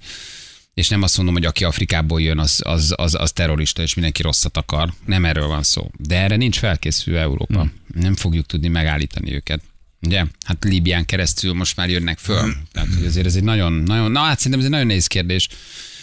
És 0.81 0.89
nem 0.89 1.01
azt 1.01 1.17
mondom, 1.17 1.35
hogy 1.35 1.45
aki 1.45 1.63
Afrikából 1.63 2.21
jön, 2.21 2.39
az, 2.39 2.61
az, 2.65 2.93
az, 2.97 3.15
az 3.19 3.31
terrorista, 3.31 3.81
és 3.81 3.93
mindenki 3.93 4.21
rosszat 4.21 4.57
akar. 4.57 4.89
Nem 5.05 5.25
erről 5.25 5.47
van 5.47 5.63
szó. 5.63 5.91
De 5.97 6.21
erre 6.21 6.35
nincs 6.35 6.57
felkészülve 6.57 7.19
Európa. 7.19 7.59
Hmm. 7.59 7.73
Nem 7.93 8.15
fogjuk 8.15 8.45
tudni 8.45 8.67
megállítani 8.67 9.33
őket. 9.33 9.61
Ugye? 10.01 10.25
Hát 10.45 10.63
Líbián 10.63 11.05
keresztül 11.05 11.53
most 11.53 11.75
már 11.75 11.89
jönnek 11.89 12.17
föl. 12.17 12.53
Tehát, 12.71 12.89
hogy 12.95 13.05
azért 13.05 13.25
ez 13.25 13.35
egy 13.35 13.43
nagyon, 13.43 13.73
nagyon, 13.73 14.11
na 14.11 14.19
hát 14.19 14.37
szerintem 14.37 14.59
ez 14.59 14.65
egy 14.65 14.71
nagyon 14.71 14.87
nehéz 14.87 15.07
kérdés. 15.07 15.47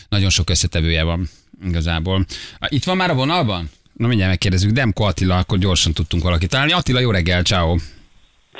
Nagyon 0.08 0.30
sok 0.30 0.50
összetevője 0.50 1.02
van 1.02 1.28
igazából. 1.64 2.26
Itt 2.68 2.84
van 2.84 2.96
már 2.96 3.10
a 3.10 3.14
vonalban? 3.14 3.70
Na 3.92 4.06
mindjárt 4.06 4.30
megkérdezzük. 4.30 4.70
Demko 4.70 5.04
Attila, 5.04 5.36
akkor 5.36 5.58
gyorsan 5.58 5.92
tudtunk 5.92 6.22
valakit 6.22 6.48
találni. 6.50 6.72
Attila, 6.72 7.00
jó 7.00 7.10
reggel, 7.10 7.42
ciao. 7.42 7.76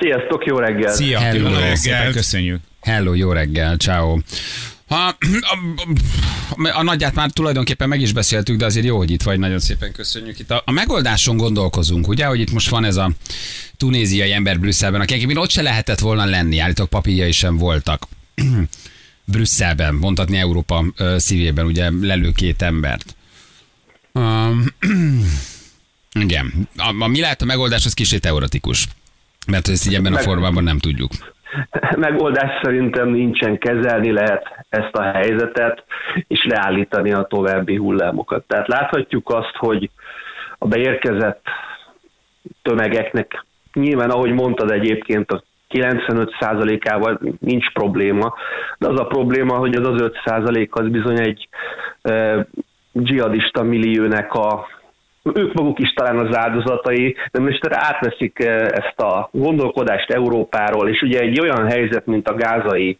Sziasztok, 0.00 0.44
jó 0.44 0.58
reggel! 0.58 0.92
Szia, 0.92 1.18
Hello. 1.18 1.30
Attila, 1.30 1.48
nagyon 1.48 1.60
Reggelt. 1.60 1.78
szépen 1.78 2.12
köszönjük. 2.12 2.60
Hello, 2.80 3.14
jó 3.14 3.32
reggel, 3.32 3.76
ciao. 3.76 4.18
Ha, 4.88 4.96
a, 4.96 5.16
a, 6.56 6.76
a 6.78 6.82
nagyját 6.82 7.14
már 7.14 7.30
tulajdonképpen 7.30 7.88
meg 7.88 8.00
is 8.00 8.12
beszéltük, 8.12 8.56
de 8.56 8.64
azért 8.64 8.86
jó, 8.86 8.96
hogy 8.96 9.10
itt 9.10 9.22
vagy, 9.22 9.38
nagyon 9.38 9.58
szépen 9.58 9.92
köszönjük. 9.92 10.38
Itt 10.38 10.50
a, 10.50 10.62
a 10.66 10.70
megoldáson 10.70 11.36
gondolkozunk, 11.36 12.08
ugye, 12.08 12.26
hogy 12.26 12.40
itt 12.40 12.52
most 12.52 12.68
van 12.68 12.84
ez 12.84 12.96
a 12.96 13.10
tunéziai 13.76 14.32
ember 14.32 14.60
Brüsszelben, 14.60 15.00
aki 15.00 15.14
egyébként 15.14 15.38
ott 15.38 15.50
se 15.50 15.62
lehetett 15.62 15.98
volna 15.98 16.24
lenni, 16.24 16.58
állítólag 16.58 16.90
papírjai 16.90 17.32
sem 17.32 17.56
voltak. 17.56 18.08
Brüsszelben, 19.24 19.94
mondhatni 19.94 20.36
Európa 20.36 20.84
szívében, 21.16 21.66
ugye 21.66 21.90
lelő 22.00 22.32
két 22.32 22.62
embert. 22.62 23.16
Um, 24.12 24.64
igen. 26.24 26.68
A, 26.76 26.94
a, 26.98 27.06
mi 27.06 27.20
lehet 27.20 27.42
a 27.42 27.44
megoldás, 27.44 27.86
az 27.86 27.94
kicsit 27.94 28.20
teoretikus. 28.20 28.88
Mert 29.46 29.68
ezt 29.68 29.86
így 29.86 29.94
ebben 29.94 30.14
a 30.14 30.18
formában 30.18 30.64
nem 30.64 30.78
tudjuk. 30.78 31.12
Megoldás 31.96 32.60
szerintem 32.62 33.08
nincsen 33.08 33.58
kezelni 33.58 34.12
lehet 34.12 34.64
ezt 34.68 34.96
a 34.96 35.02
helyzetet, 35.02 35.84
és 36.26 36.44
leállítani 36.44 37.12
a 37.12 37.26
további 37.26 37.76
hullámokat. 37.76 38.44
Tehát 38.46 38.68
láthatjuk 38.68 39.30
azt, 39.30 39.56
hogy 39.56 39.90
a 40.58 40.66
beérkezett 40.66 41.42
tömegeknek 42.62 43.46
nyilván, 43.72 44.10
ahogy 44.10 44.32
mondtad 44.32 44.70
egyébként, 44.70 45.30
a 45.30 45.42
95%-ával 45.70 47.20
nincs 47.40 47.72
probléma, 47.72 48.34
de 48.78 48.88
az 48.88 49.00
a 49.00 49.06
probléma, 49.06 49.56
hogy 49.56 49.74
az 49.74 49.86
az 49.86 50.10
5% 50.24 50.70
az 50.70 50.88
bizony 50.88 51.20
egy 51.20 51.48
e, 52.02 52.46
dzsihadista 52.92 53.62
milliónek 53.62 54.34
a 54.34 54.66
ők 55.34 55.52
maguk 55.52 55.78
is 55.78 55.92
talán 55.92 56.18
az 56.18 56.36
áldozatai, 56.36 57.16
de 57.32 57.40
most 57.40 57.66
átveszik 57.70 58.38
eh, 58.38 58.66
ezt 58.66 59.00
a 59.00 59.28
gondolkodást 59.32 60.10
Európáról, 60.10 60.88
és 60.88 61.02
ugye 61.02 61.20
egy 61.20 61.40
olyan 61.40 61.66
helyzet, 61.66 62.06
mint 62.06 62.28
a 62.28 62.34
gázai 62.34 62.98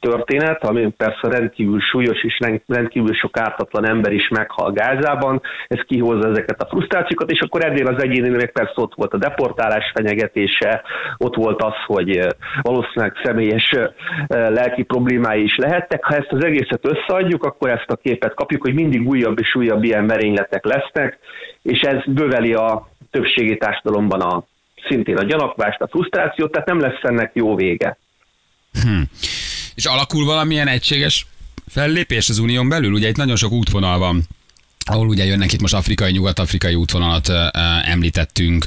történet, 0.00 0.64
ami 0.64 0.88
persze 0.96 1.28
rendkívül 1.28 1.80
súlyos, 1.80 2.24
és 2.24 2.38
rendkívül 2.66 3.14
sok 3.14 3.38
ártatlan 3.38 3.88
ember 3.88 4.12
is 4.12 4.28
meghal 4.28 4.72
Gázában, 4.72 5.42
ez 5.66 5.80
kihozza 5.86 6.28
ezeket 6.28 6.62
a 6.62 6.66
frusztrációkat, 6.66 7.30
és 7.30 7.40
akkor 7.40 7.64
ennél 7.64 7.86
az 7.86 8.02
egyénél 8.02 8.30
meg 8.36 8.52
persze 8.52 8.72
ott 8.74 8.94
volt 8.94 9.12
a 9.12 9.18
deportálás 9.18 9.92
fenyegetése, 9.94 10.82
ott 11.16 11.34
volt 11.34 11.62
az, 11.62 11.74
hogy 11.86 12.16
eh, 12.16 12.28
valószínűleg 12.62 13.12
személyes 13.24 13.70
eh, 13.70 13.88
lelki 14.28 14.82
problémái 14.82 15.42
is 15.42 15.56
lehettek. 15.56 16.04
Ha 16.04 16.14
ezt 16.14 16.32
az 16.32 16.44
egészet 16.44 16.86
összeadjuk, 16.86 17.44
akkor 17.44 17.70
ezt 17.70 17.90
a 17.90 17.96
képet 17.96 18.34
kapjuk, 18.34 18.62
hogy 18.62 18.74
mindig 18.74 19.08
újabb 19.08 19.38
és 19.38 19.54
újabb 19.54 19.84
ilyen 19.84 20.04
merényletek 20.04 20.64
lesznek, 20.64 21.18
és 21.62 21.80
ez 21.80 22.02
böveli 22.06 22.52
a 22.52 22.88
többségi 23.10 23.56
társadalomban 23.56 24.20
a 24.20 24.44
szintén 24.88 25.16
a 25.16 25.24
gyanakvást, 25.24 25.80
a 25.80 25.88
frusztrációt, 25.88 26.52
tehát 26.52 26.66
nem 26.66 26.80
lesz 26.80 27.02
ennek 27.02 27.30
jó 27.34 27.54
vége. 27.54 27.96
És 29.76 29.84
alakul 29.84 30.24
valamilyen 30.24 30.68
egységes 30.68 31.26
fellépés 31.68 32.28
az 32.28 32.38
unión 32.38 32.68
belül? 32.68 32.92
Ugye 32.92 33.08
itt 33.08 33.16
nagyon 33.16 33.36
sok 33.36 33.52
útvonal 33.52 33.98
van 33.98 34.28
ahol 34.88 35.08
ugye 35.08 35.24
jönnek 35.24 35.52
itt 35.52 35.60
most 35.60 35.74
afrikai, 35.74 36.12
nyugat-afrikai 36.12 36.74
útvonalat 36.74 37.28
említettünk, 37.84 38.64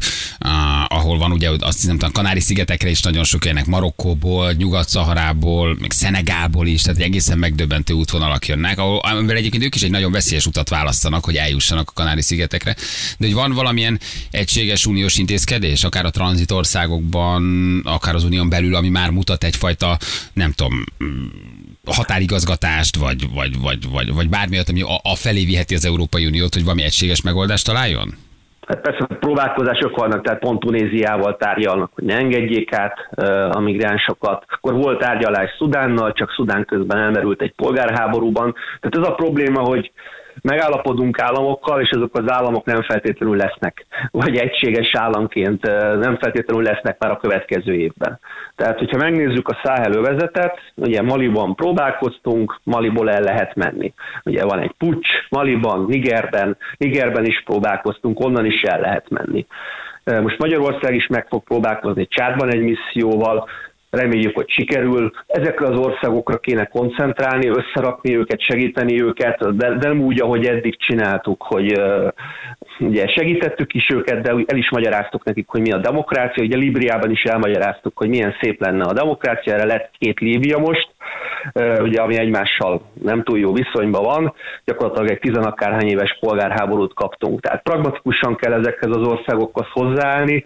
ahol 0.87 1.17
van 1.17 1.31
ugye 1.31 1.49
azt 1.59 1.79
hiszem, 1.81 1.97
a 1.99 2.11
Kanári-szigetekre 2.11 2.89
is 2.89 3.01
nagyon 3.01 3.23
sok 3.23 3.45
jönnek, 3.45 3.65
Marokkóból, 3.65 4.51
Nyugat-Szaharából, 4.51 5.77
meg 5.79 5.91
Szenegából 5.91 6.67
is, 6.67 6.81
tehát 6.81 7.01
egészen 7.01 7.37
megdöbbentő 7.37 7.93
útvonalak 7.93 8.47
jönnek, 8.47 8.79
ahol 8.79 8.97
amivel 8.99 9.35
egyébként 9.35 9.63
ők 9.63 9.75
is 9.75 9.81
egy 9.81 9.91
nagyon 9.91 10.11
veszélyes 10.11 10.45
utat 10.45 10.69
választanak, 10.69 11.25
hogy 11.25 11.35
eljussanak 11.35 11.89
a 11.89 11.93
Kanári-szigetekre. 11.93 12.75
De 13.17 13.25
hogy 13.25 13.33
van 13.33 13.51
valamilyen 13.51 13.99
egységes 14.31 14.85
uniós 14.85 15.17
intézkedés, 15.17 15.83
akár 15.83 16.05
a 16.05 16.09
tranzitországokban, 16.09 17.81
akár 17.83 18.15
az 18.15 18.23
unión 18.23 18.49
belül, 18.49 18.75
ami 18.75 18.89
már 18.89 19.09
mutat 19.09 19.43
egyfajta, 19.43 19.97
nem 20.33 20.51
tudom, 20.51 20.83
határigazgatást, 21.93 22.97
vagy, 22.97 23.23
vagy, 23.33 23.59
vagy, 23.61 23.89
vagy, 23.91 24.13
vagy 24.13 24.29
bármilyet, 24.29 24.69
ami 24.69 24.81
a, 24.81 24.95
a 25.03 25.15
felé 25.15 25.45
viheti 25.45 25.75
az 25.75 25.85
Európai 25.85 26.25
Uniót, 26.25 26.53
hogy 26.53 26.63
valami 26.63 26.83
egységes 26.83 27.21
megoldást 27.21 27.65
találjon? 27.65 28.09
Hát 28.67 28.81
persze 28.81 29.05
próbálkozások 29.05 29.95
vannak, 29.95 30.23
tehát 30.23 30.39
pont 30.39 30.59
Tunéziával 30.59 31.37
tárgyalnak, 31.37 31.91
hogy 31.93 32.03
ne 32.03 32.15
engedjék 32.15 32.73
át 32.73 32.97
a 33.55 33.59
migránsokat. 33.59 34.45
Akkor 34.47 34.73
volt 34.73 34.99
tárgyalás 34.99 35.49
Szudánnal, 35.57 36.13
csak 36.13 36.31
Szudán 36.31 36.65
közben 36.65 36.97
elmerült 36.97 37.41
egy 37.41 37.53
polgárháborúban. 37.55 38.55
Tehát 38.79 39.07
ez 39.07 39.13
a 39.13 39.15
probléma, 39.15 39.59
hogy 39.61 39.91
megállapodunk 40.41 41.19
államokkal, 41.19 41.81
és 41.81 41.89
azok 41.91 42.17
az 42.17 42.31
államok 42.31 42.65
nem 42.65 42.81
feltétlenül 42.81 43.35
lesznek, 43.35 43.85
vagy 44.11 44.37
egységes 44.37 44.95
államként 44.95 45.61
nem 45.99 46.17
feltétlenül 46.17 46.63
lesznek 46.63 46.99
már 46.99 47.11
a 47.11 47.17
következő 47.17 47.73
évben. 47.73 48.19
Tehát, 48.55 48.77
hogyha 48.77 48.97
megnézzük 48.97 49.47
a 49.47 49.59
Száhel 49.63 49.93
övezetet, 49.93 50.59
ugye 50.75 51.01
Maliban 51.01 51.55
próbálkoztunk, 51.55 52.59
Maliból 52.63 53.11
el 53.11 53.21
lehet 53.21 53.55
menni. 53.55 53.93
Ugye 54.23 54.43
van 54.43 54.59
egy 54.59 54.73
pucs, 54.77 55.07
Maliban, 55.29 55.85
Nigerben, 55.87 56.57
Nigerben 56.77 57.25
is 57.25 57.43
próbálkoztunk, 57.45 58.19
onnan 58.19 58.45
is 58.45 58.61
el 58.61 58.79
lehet 58.79 59.09
menni. 59.09 59.45
Most 60.21 60.37
Magyarország 60.37 60.95
is 60.95 61.07
meg 61.07 61.27
fog 61.27 61.43
próbálkozni 61.43 62.07
Csádban 62.07 62.53
egy 62.53 62.61
misszióval, 62.61 63.47
reméljük, 63.89 64.35
hogy 64.35 64.49
sikerül. 64.49 65.11
Ezekre 65.27 65.67
az 65.67 65.77
országokra 65.77 66.37
kéne 66.37 66.65
koncentrálni, 66.65 67.47
összerakni 67.47 68.15
őket, 68.15 68.41
segíteni 68.41 69.01
őket, 69.01 69.55
de, 69.55 69.69
de 69.69 69.87
nem 69.87 70.01
úgy, 70.01 70.21
ahogy 70.21 70.45
eddig 70.45 70.77
csináltuk, 70.77 71.43
hogy 71.43 71.81
ugye 72.79 73.07
segítettük 73.07 73.73
is 73.73 73.89
őket, 73.89 74.21
de 74.21 74.29
el 74.45 74.57
is 74.57 74.69
magyaráztuk 74.69 75.23
nekik, 75.23 75.47
hogy 75.47 75.61
mi 75.61 75.71
a 75.71 75.77
demokrácia. 75.77 76.43
Ugye 76.43 76.57
Líbriában 76.57 77.11
is 77.11 77.23
elmagyaráztuk, 77.23 77.97
hogy 77.97 78.09
milyen 78.09 78.35
szép 78.41 78.61
lenne 78.61 78.83
a 78.83 78.93
demokrácia, 78.93 79.53
erre 79.53 79.65
lett 79.65 79.91
két 79.97 80.19
Líbia 80.19 80.57
most, 80.57 80.89
uh, 81.53 81.77
ugye, 81.81 82.01
ami 82.01 82.17
egymással 82.17 82.81
nem 83.01 83.23
túl 83.23 83.39
jó 83.39 83.53
viszonyban 83.53 84.03
van, 84.03 84.33
gyakorlatilag 84.65 85.09
egy 85.09 85.19
tizenakárhány 85.19 85.87
éves 85.87 86.17
polgárháborút 86.19 86.93
kaptunk. 86.93 87.41
Tehát 87.41 87.63
pragmatikusan 87.63 88.35
kell 88.35 88.53
ezekhez 88.53 88.95
az 88.95 89.07
országokhoz 89.07 89.67
hozzáállni, 89.71 90.43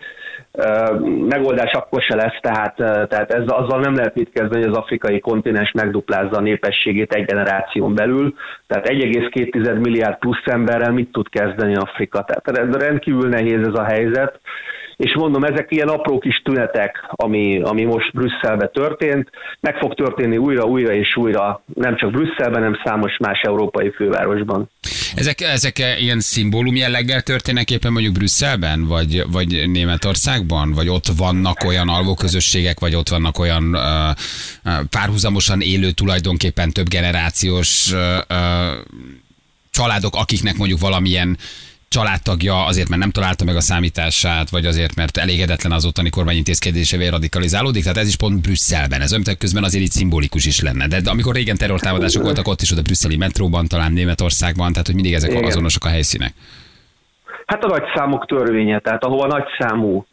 megoldás 1.27 1.71
akkor 1.71 2.01
se 2.01 2.15
lesz, 2.15 2.39
tehát, 2.41 2.75
tehát 3.09 3.31
ez, 3.31 3.43
azzal 3.47 3.79
nem 3.79 3.95
lehet 3.95 4.15
mit 4.15 4.31
kezdeni, 4.31 4.63
hogy 4.63 4.71
az 4.71 4.77
afrikai 4.77 5.19
kontinens 5.19 5.71
megduplázza 5.71 6.37
a 6.37 6.41
népességét 6.41 7.13
egy 7.13 7.25
generáción 7.25 7.95
belül, 7.95 8.33
tehát 8.67 8.87
1,2 8.87 9.79
milliárd 9.79 10.17
plusz 10.17 10.45
emberrel 10.45 10.91
mit 10.91 11.11
tud 11.11 11.29
kezdeni 11.29 11.75
Afrika? 11.75 12.23
Tehát 12.23 12.75
rendkívül 12.75 13.29
nehéz 13.29 13.67
ez 13.67 13.79
a 13.79 13.83
helyzet, 13.83 14.39
és 14.95 15.15
mondom, 15.15 15.43
ezek 15.43 15.71
ilyen 15.71 15.87
apró 15.87 16.17
kis 16.19 16.41
tünetek, 16.43 17.05
ami, 17.09 17.61
ami 17.61 17.83
most 17.83 18.13
Brüsszelben 18.13 18.69
történt, 18.73 19.29
meg 19.59 19.77
fog 19.77 19.93
történni 19.93 20.37
újra, 20.37 20.63
újra 20.63 20.93
és 20.93 21.15
újra, 21.15 21.61
nem 21.73 21.95
csak 21.95 22.11
Brüsszelben, 22.11 22.61
hanem 22.61 22.79
számos 22.83 23.17
más 23.17 23.41
európai 23.41 23.91
fővárosban. 23.91 24.69
Ezek, 25.15 25.41
ezek 25.41 25.79
ilyen 25.99 26.19
szimbólum 26.19 26.75
jelleggel 26.75 27.21
történnek 27.21 27.71
éppen 27.71 27.91
mondjuk 27.91 28.13
Brüsszelben, 28.13 28.85
vagy, 28.85 29.23
vagy 29.31 29.69
Németországban, 29.69 30.71
vagy 30.71 30.89
ott 30.89 31.07
vannak 31.07 31.63
olyan 31.63 31.89
alvóközösségek, 31.89 32.79
vagy 32.79 32.95
ott 32.95 33.09
vannak 33.09 33.39
olyan 33.39 33.75
uh, 33.75 33.81
uh, 34.63 34.83
párhuzamosan 34.89 35.61
élő 35.61 35.91
tulajdonképpen 35.91 36.71
több 36.71 36.87
generációs 36.87 37.91
uh, 37.91 37.99
uh, 38.29 38.37
családok, 39.71 40.15
akiknek 40.15 40.57
mondjuk 40.57 40.79
valamilyen 40.79 41.37
családtagja 41.95 42.65
azért, 42.65 42.89
mert 42.89 43.01
nem 43.01 43.11
találta 43.11 43.43
meg 43.45 43.55
a 43.55 43.61
számítását, 43.61 44.49
vagy 44.49 44.65
azért, 44.65 44.95
mert 44.95 45.17
elégedetlen 45.17 45.71
az 45.71 45.85
ottani 45.85 46.09
kormány 46.09 46.35
intézkedésével 46.35 47.11
radikalizálódik. 47.11 47.83
Tehát 47.83 47.97
ez 47.97 48.07
is 48.07 48.17
pont 48.17 48.41
Brüsszelben. 48.41 49.01
Ez 49.01 49.11
öntek 49.11 49.37
közben 49.37 49.63
azért 49.63 49.83
így 49.83 49.95
szimbolikus 49.99 50.45
is 50.45 50.61
lenne. 50.61 50.87
De 50.87 51.09
amikor 51.09 51.33
régen 51.33 51.57
terrortámadások 51.57 52.23
voltak 52.23 52.47
ott 52.47 52.61
is, 52.61 52.71
ott 52.71 52.77
a 52.77 52.81
brüsszeli 52.81 53.17
metróban, 53.17 53.67
talán 53.67 53.91
Németországban, 53.93 54.71
tehát 54.71 54.85
hogy 54.85 54.95
mindig 54.95 55.13
ezek 55.13 55.31
Igen. 55.31 55.43
azonosak 55.43 55.83
a 55.85 55.89
helyszínek. 55.89 56.33
Hát 57.45 57.63
a 57.63 57.67
nagy 57.67 57.83
számok 57.95 58.25
törvénye, 58.25 58.79
tehát 58.79 59.03
ahova 59.03 59.27
nagy 59.27 59.47
számú 59.59 60.05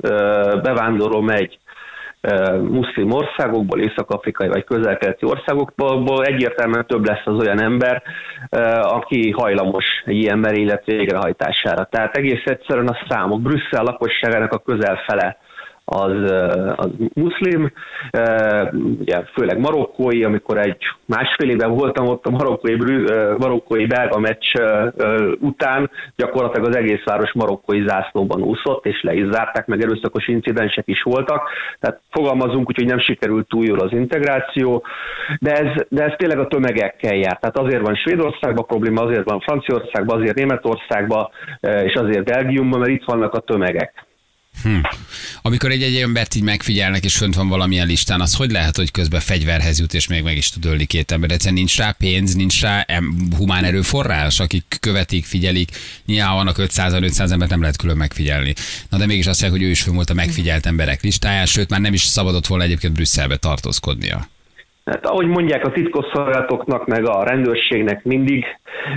bevándorló 0.63 1.21
megy 1.21 1.59
muszlim 2.63 3.11
országokból, 3.11 3.81
észak-afrikai 3.81 4.49
vagy 4.49 4.65
közel-keleti 4.65 5.27
országokból, 5.27 6.25
egyértelműen 6.25 6.87
több 6.87 7.07
lesz 7.07 7.23
az 7.25 7.39
olyan 7.39 7.63
ember, 7.63 8.03
ö, 8.51 8.59
aki 8.83 9.31
hajlamos 9.31 9.85
egy 10.05 10.17
ilyen 10.17 10.39
merénylet 10.39 10.85
végrehajtására. 10.85 11.85
Tehát 11.85 12.17
egész 12.17 12.45
egyszerűen 12.45 12.89
a 12.89 12.99
számok, 13.09 13.41
Brüsszel 13.41 13.83
lakosságának 13.83 14.53
a 14.53 14.59
közel 14.59 14.97
fele 15.07 15.39
az, 15.93 16.33
az 16.77 16.91
muszlim, 17.15 17.73
ugye 19.01 19.23
főleg 19.35 19.59
marokkói, 19.59 20.25
amikor 20.25 20.59
egy 20.59 20.77
másfél 21.07 21.51
éve 21.51 21.67
voltam 21.67 22.07
ott 22.07 22.27
a 22.27 22.31
marokkói, 22.31 22.77
marokkói 23.39 23.87
belga 23.87 24.19
meccs 24.19 24.53
után, 25.41 25.91
gyakorlatilag 26.17 26.69
az 26.69 26.77
egész 26.77 27.05
város 27.05 27.33
marokkói 27.33 27.85
zászlóban 27.87 28.43
úszott, 28.43 28.87
és 28.87 29.03
le 29.03 29.15
is 29.15 29.27
zárták, 29.31 29.67
meg 29.67 29.83
erőszakos 29.83 30.29
incidensek 30.29 30.87
is 30.87 31.03
voltak, 31.03 31.49
tehát 31.81 32.01
fogalmazunk 32.11 32.69
úgy, 32.69 32.77
hogy 32.77 32.87
nem 32.87 33.01
sikerült 33.01 33.49
túl 33.49 33.65
jól 33.65 33.79
az 33.79 33.93
integráció, 33.93 34.85
de 35.41 35.53
ez, 35.53 35.85
de 35.89 36.05
ez 36.05 36.13
tényleg 36.17 36.39
a 36.39 36.47
tömegekkel 36.47 37.15
jár. 37.15 37.39
Tehát 37.39 37.59
azért 37.59 37.87
van 37.87 37.95
Svédországban 37.95 38.67
probléma, 38.67 39.03
azért 39.03 39.31
van 39.31 39.41
Franciaországban, 39.41 40.21
azért 40.21 40.37
Németországban, 40.37 41.29
és 41.61 41.95
azért 41.95 42.25
Belgiumban, 42.25 42.79
mert 42.81 42.93
itt 42.93 43.05
vannak 43.05 43.35
a 43.35 43.41
tömegek. 43.41 44.09
Hm. 44.63 44.81
Amikor 45.43 45.71
egy, 45.71 45.83
egy 45.83 45.97
embert 45.97 46.35
így 46.35 46.43
megfigyelnek, 46.43 47.05
és 47.05 47.17
fönt 47.17 47.35
van 47.35 47.49
valamilyen 47.49 47.87
listán, 47.87 48.21
az 48.21 48.35
hogy 48.35 48.51
lehet, 48.51 48.77
hogy 48.77 48.91
közben 48.91 49.21
fegyverhez 49.21 49.79
jut, 49.79 49.95
és 49.95 50.07
még 50.07 50.23
meg 50.23 50.37
is 50.37 50.51
tud 50.51 50.65
ölni 50.65 50.85
két 50.85 51.11
ember? 51.11 51.31
Egyszerűen 51.31 51.55
nincs 51.55 51.77
rá 51.77 51.91
pénz, 51.91 52.35
nincs 52.35 52.61
rá 52.61 52.81
em, 52.81 53.29
humán 53.37 53.65
erőforrás, 53.65 54.41
akik 54.41 54.77
követik, 54.81 55.25
figyelik. 55.25 55.71
Nyilván 56.07 56.35
vannak 56.35 56.57
500-500 56.59 57.31
embert 57.31 57.51
nem 57.51 57.61
lehet 57.61 57.77
külön 57.77 57.97
megfigyelni. 57.97 58.55
Na 58.89 58.99
de 58.99 59.07
mégis 59.07 59.27
azt 59.27 59.41
mondják, 59.41 59.61
hogy 59.61 59.71
ő 59.71 59.73
is 59.73 59.83
fönn 59.83 59.95
volt 59.95 60.11
a 60.11 60.15
megfigyelt 60.15 60.67
emberek 60.67 61.03
listáján, 61.03 61.47
sőt 61.47 61.71
már 61.71 61.81
nem 61.81 61.93
is 61.93 62.03
szabadott 62.03 62.47
volna 62.47 62.65
egyébként 62.65 62.93
Brüsszelbe 62.93 63.37
tartózkodnia. 63.37 64.29
Hát, 64.91 65.07
ahogy 65.07 65.27
mondják 65.27 65.67
a 65.67 65.73
titkosszolgálatoknak, 65.73 66.87
meg 66.87 67.09
a 67.09 67.25
rendőrségnek 67.25 68.05
mindig, 68.05 68.45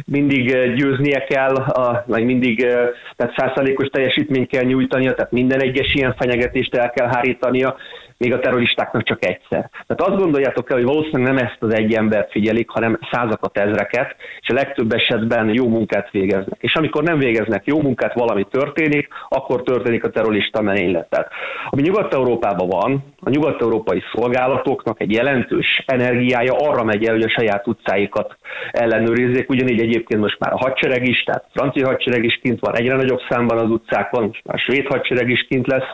mindig 0.06 0.52
eh, 0.52 0.74
győznie 0.74 1.24
kell, 1.24 1.56
a, 1.56 2.04
vagy 2.08 2.24
mindig 2.24 2.62
eh, 2.62 2.90
tehát 3.16 3.34
százszázalékos 3.38 3.88
teljesítményt 3.88 4.50
kell 4.50 4.64
nyújtania, 4.64 5.14
tehát 5.14 5.32
minden 5.32 5.62
egyes 5.62 5.94
ilyen 5.94 6.16
fenyegetést 6.18 6.76
el 6.76 6.90
kell 6.90 7.08
hárítania, 7.08 7.76
még 8.18 8.34
a 8.34 8.40
terroristáknak 8.40 9.04
csak 9.04 9.26
egyszer. 9.26 9.70
Tehát 9.88 10.02
azt 10.02 10.22
gondoljátok 10.22 10.70
el, 10.70 10.78
hogy 10.78 10.86
valószínűleg 10.86 11.34
nem 11.34 11.46
ezt 11.46 11.58
az 11.60 11.74
egy 11.74 11.94
embert 11.94 12.32
figyelik, 12.32 12.70
hanem 12.70 13.00
százakat, 13.12 13.58
ezreket, 13.58 14.16
és 14.40 14.50
a 14.50 14.54
legtöbb 14.54 14.94
esetben 14.94 15.54
jó 15.54 15.68
munkát 15.68 16.12
végeznek. 16.12 16.58
És 16.60 16.76
amikor 16.76 17.04
nem 17.04 17.18
végeznek 17.18 17.66
jó 17.66 17.82
munkát, 17.82 18.14
valami 18.14 18.48
történik, 18.52 19.08
akkor 19.30 19.64
történik 19.64 20.04
a 20.04 20.10
terrorista 20.10 20.62
merénylet. 20.62 21.28
Ami 21.70 21.82
Nyugat-Európában 21.82 22.68
van, 22.68 23.13
a 23.24 23.30
nyugat-európai 23.30 24.04
szolgálatoknak 24.14 25.02
egy 25.02 25.12
jelentős 25.12 25.84
energiája 25.86 26.54
arra 26.54 26.84
megy 26.84 27.06
el, 27.06 27.14
hogy 27.14 27.24
a 27.24 27.30
saját 27.30 27.68
utcáikat 27.68 28.38
ellenőrizzék. 28.72 29.50
Ugyanígy 29.50 29.82
egyébként 29.82 30.22
most 30.22 30.40
már 30.40 30.54
a 30.54 30.58
hadsereg 30.58 31.08
is, 31.08 31.24
tehát 31.24 31.44
a 31.48 31.52
francia 31.54 31.88
hadsereg 31.88 32.24
is 32.24 32.40
kint 32.42 32.60
van, 32.60 32.76
egyre 32.76 32.96
nagyobb 32.96 33.22
számban 33.30 33.58
az 33.58 33.70
utcákon, 33.70 34.24
most 34.24 34.44
már 34.44 34.56
a 34.56 34.60
svéd 34.60 34.88
hadsereg 34.88 35.30
is 35.30 35.46
kint 35.50 35.68
lesz, 35.68 35.90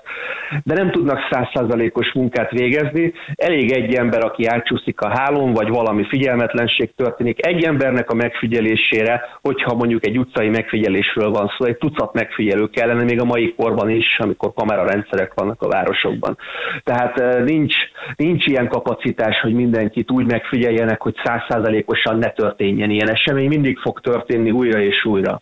de 0.64 0.74
nem 0.74 0.92
tudnak 0.92 1.20
százszázalékos 1.30 2.14
munkát 2.14 2.52
végezni. 2.52 3.14
Elég 3.36 3.72
egy 3.72 3.94
ember, 3.94 4.26
aki 4.26 4.46
átcsúszik 4.46 5.02
a 5.02 5.10
hálón, 5.10 5.54
vagy 5.54 5.70
valami 5.70 6.06
figyelmetlenség 6.08 6.96
történik. 6.96 7.46
Egy 7.46 7.64
embernek 7.64 8.10
a 8.10 8.16
megfigyelésére, 8.16 9.22
hogyha 9.42 9.76
mondjuk 9.76 10.06
egy 10.06 10.18
utcai 10.18 10.50
megfigyelésről 10.50 11.30
van 11.30 11.52
szó, 11.58 11.66
egy 11.66 11.78
tucat 11.78 12.14
megfigyelő 12.14 12.70
kellene 12.70 13.04
még 13.04 13.22
a 13.22 13.26
mai 13.26 13.54
korban 13.58 13.90
is, 13.90 14.20
amikor 14.20 14.54
kamerarendszerek 14.54 15.34
vannak 15.34 15.62
a 15.62 15.68
városokban. 15.68 16.38
Tehát 16.84 17.19
nincs, 17.44 17.76
nincs 18.16 18.46
ilyen 18.46 18.68
kapacitás, 18.68 19.40
hogy 19.40 19.54
mindenkit 19.54 20.12
úgy 20.12 20.26
megfigyeljenek, 20.26 21.02
hogy 21.02 21.16
százszázalékosan 21.24 22.18
ne 22.18 22.30
történjen 22.30 22.90
ilyen 22.90 23.10
esemény. 23.10 23.48
Mindig 23.48 23.78
fog 23.78 24.00
történni 24.00 24.52
újra 24.52 24.82
és 24.82 25.06
újra. 25.06 25.42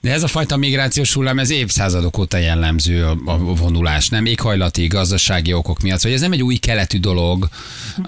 De 0.00 0.12
ez 0.12 0.22
a 0.22 0.26
fajta 0.26 0.56
migrációs 0.56 1.12
hullám, 1.14 1.38
ez 1.38 1.50
évszázadok 1.50 2.18
óta 2.18 2.36
jellemző 2.36 3.04
a, 3.04 3.38
vonulás, 3.38 4.08
nem 4.08 4.24
éghajlati, 4.26 4.86
gazdasági 4.86 5.52
okok 5.52 5.80
miatt, 5.80 6.00
vagy 6.02 6.12
ez 6.12 6.20
nem 6.20 6.32
egy 6.32 6.42
új 6.42 6.54
keletű 6.56 6.98
dolog, 6.98 7.48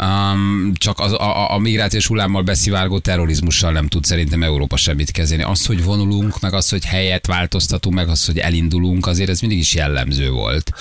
um, 0.00 0.72
csak 0.74 1.00
az, 1.00 1.12
a, 1.12 1.52
a 1.54 1.58
migrációs 1.58 2.06
hullámmal 2.06 2.42
beszivárgó 2.42 2.98
terrorizmussal 2.98 3.72
nem 3.72 3.86
tud 3.86 4.04
szerintem 4.04 4.42
Európa 4.42 4.76
semmit 4.76 5.10
kezdeni. 5.10 5.42
Az, 5.42 5.66
hogy 5.66 5.84
vonulunk, 5.84 6.40
meg 6.40 6.54
az, 6.54 6.70
hogy 6.70 6.84
helyet 6.84 7.26
változtatunk, 7.26 7.94
meg 7.94 8.08
az, 8.08 8.26
hogy 8.26 8.38
elindulunk, 8.38 9.06
azért 9.06 9.30
ez 9.30 9.40
mindig 9.40 9.58
is 9.58 9.74
jellemző 9.74 10.30
volt. 10.30 10.72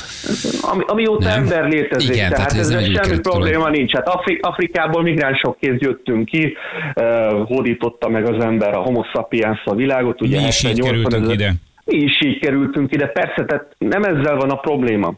Ami, 0.62 0.84
amióta 0.88 1.28
Nem? 1.28 1.42
ember 1.42 1.64
létezik, 1.70 2.10
Igen, 2.10 2.30
tehát, 2.30 2.48
tehát 2.48 2.62
ez 2.64 2.70
új 2.70 2.74
semmi 2.74 2.94
keletű 2.94 3.20
dolog. 3.22 3.22
probléma 3.22 3.70
nincs. 3.70 3.94
Hát 3.94 4.08
Afri- 4.08 4.40
Afrikából 4.42 5.02
migránsokként 5.02 5.82
jöttünk 5.82 6.26
ki, 6.26 6.54
uh, 6.96 7.48
hódította 7.48 8.10
meg 8.10 8.30
az 8.30 8.44
ember 8.44 8.74
a 8.74 8.80
homo 8.80 9.04
sapiens 9.14 9.62
a 9.66 9.76
világot. 9.76 10.22
Ugye 10.22 10.42
Is 10.56 10.64
így 10.64 10.80
70-80 10.80 10.84
kerültünk 10.84 11.24
ezer- 11.24 11.34
ide. 11.34 11.52
Mi 11.86 11.98
is 11.98 12.22
így 12.22 12.40
kerültünk 12.40 12.94
ide, 12.94 13.08
persze, 13.08 13.46
tehát 13.46 13.76
nem 13.78 14.04
ezzel 14.04 14.36
van 14.36 14.50
a 14.50 14.56
probléma. 14.56 15.14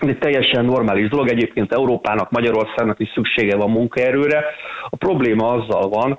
Ez 0.00 0.08
egy 0.08 0.18
teljesen 0.18 0.64
normális 0.64 1.08
dolog, 1.08 1.28
egyébként 1.28 1.72
Európának, 1.72 2.30
Magyarországnak 2.30 3.00
is 3.00 3.08
szüksége 3.14 3.56
van 3.56 3.70
munkaerőre. 3.70 4.44
A 4.90 4.96
probléma 4.96 5.48
azzal 5.48 5.88
van, 5.88 6.18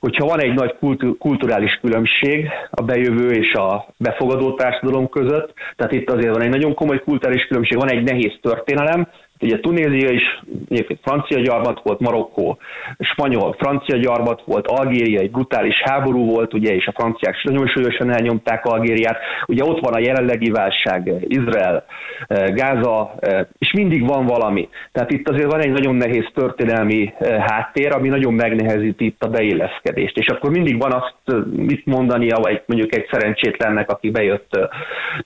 hogyha 0.00 0.26
van 0.26 0.40
egy 0.40 0.54
nagy 0.54 0.74
kultu- 0.78 1.18
kulturális 1.18 1.78
különbség 1.82 2.48
a 2.70 2.82
bejövő 2.82 3.30
és 3.30 3.52
a 3.52 3.86
befogadó 3.96 4.54
társadalom 4.54 5.08
között, 5.08 5.52
tehát 5.76 5.92
itt 5.92 6.10
azért 6.10 6.32
van 6.32 6.42
egy 6.42 6.50
nagyon 6.50 6.74
komoly 6.74 7.00
kulturális 7.00 7.46
különbség, 7.46 7.78
van 7.78 7.90
egy 7.90 8.02
nehéz 8.02 8.32
történelem, 8.40 9.08
Ugye 9.42 9.60
Tunézia 9.60 10.10
is 10.10 10.42
egyébként 10.68 11.00
francia 11.02 11.40
gyarmat 11.40 11.80
volt, 11.82 12.00
Marokkó 12.00 12.58
spanyol, 12.98 13.54
francia 13.58 13.96
gyarmat 13.96 14.42
volt, 14.44 14.66
Algéria 14.66 15.20
egy 15.20 15.30
brutális 15.30 15.82
háború 15.82 16.26
volt, 16.26 16.54
ugye, 16.54 16.74
és 16.74 16.86
a 16.86 16.92
franciák 16.92 17.42
nagyon 17.42 17.66
súlyosan 17.66 18.10
elnyomták 18.10 18.64
Algériát. 18.64 19.18
Ugye 19.46 19.64
ott 19.64 19.80
van 19.80 19.92
a 19.92 19.98
jelenlegi 19.98 20.50
válság, 20.50 21.12
Izrael, 21.28 21.84
eh, 22.26 22.48
Gáza, 22.54 23.14
eh, 23.20 23.46
és 23.58 23.72
mindig 23.72 24.06
van 24.06 24.26
valami. 24.26 24.68
Tehát 24.92 25.10
itt 25.10 25.28
azért 25.28 25.52
van 25.52 25.60
egy 25.60 25.72
nagyon 25.72 25.94
nehéz 25.94 26.26
történelmi 26.34 27.12
eh, 27.18 27.44
háttér, 27.46 27.94
ami 27.94 28.08
nagyon 28.08 28.34
megnehezíti 28.34 29.04
itt 29.04 29.22
a 29.22 29.28
beilleszkedést. 29.28 30.18
És 30.18 30.26
akkor 30.26 30.50
mindig 30.50 30.78
van 30.78 30.92
azt 30.92 31.44
mit 31.56 31.86
mondania, 31.86 32.36
vagy 32.36 32.62
mondjuk 32.66 32.94
egy 32.94 33.08
szerencsétlennek, 33.10 33.90
aki 33.90 34.10
bejött 34.10 34.58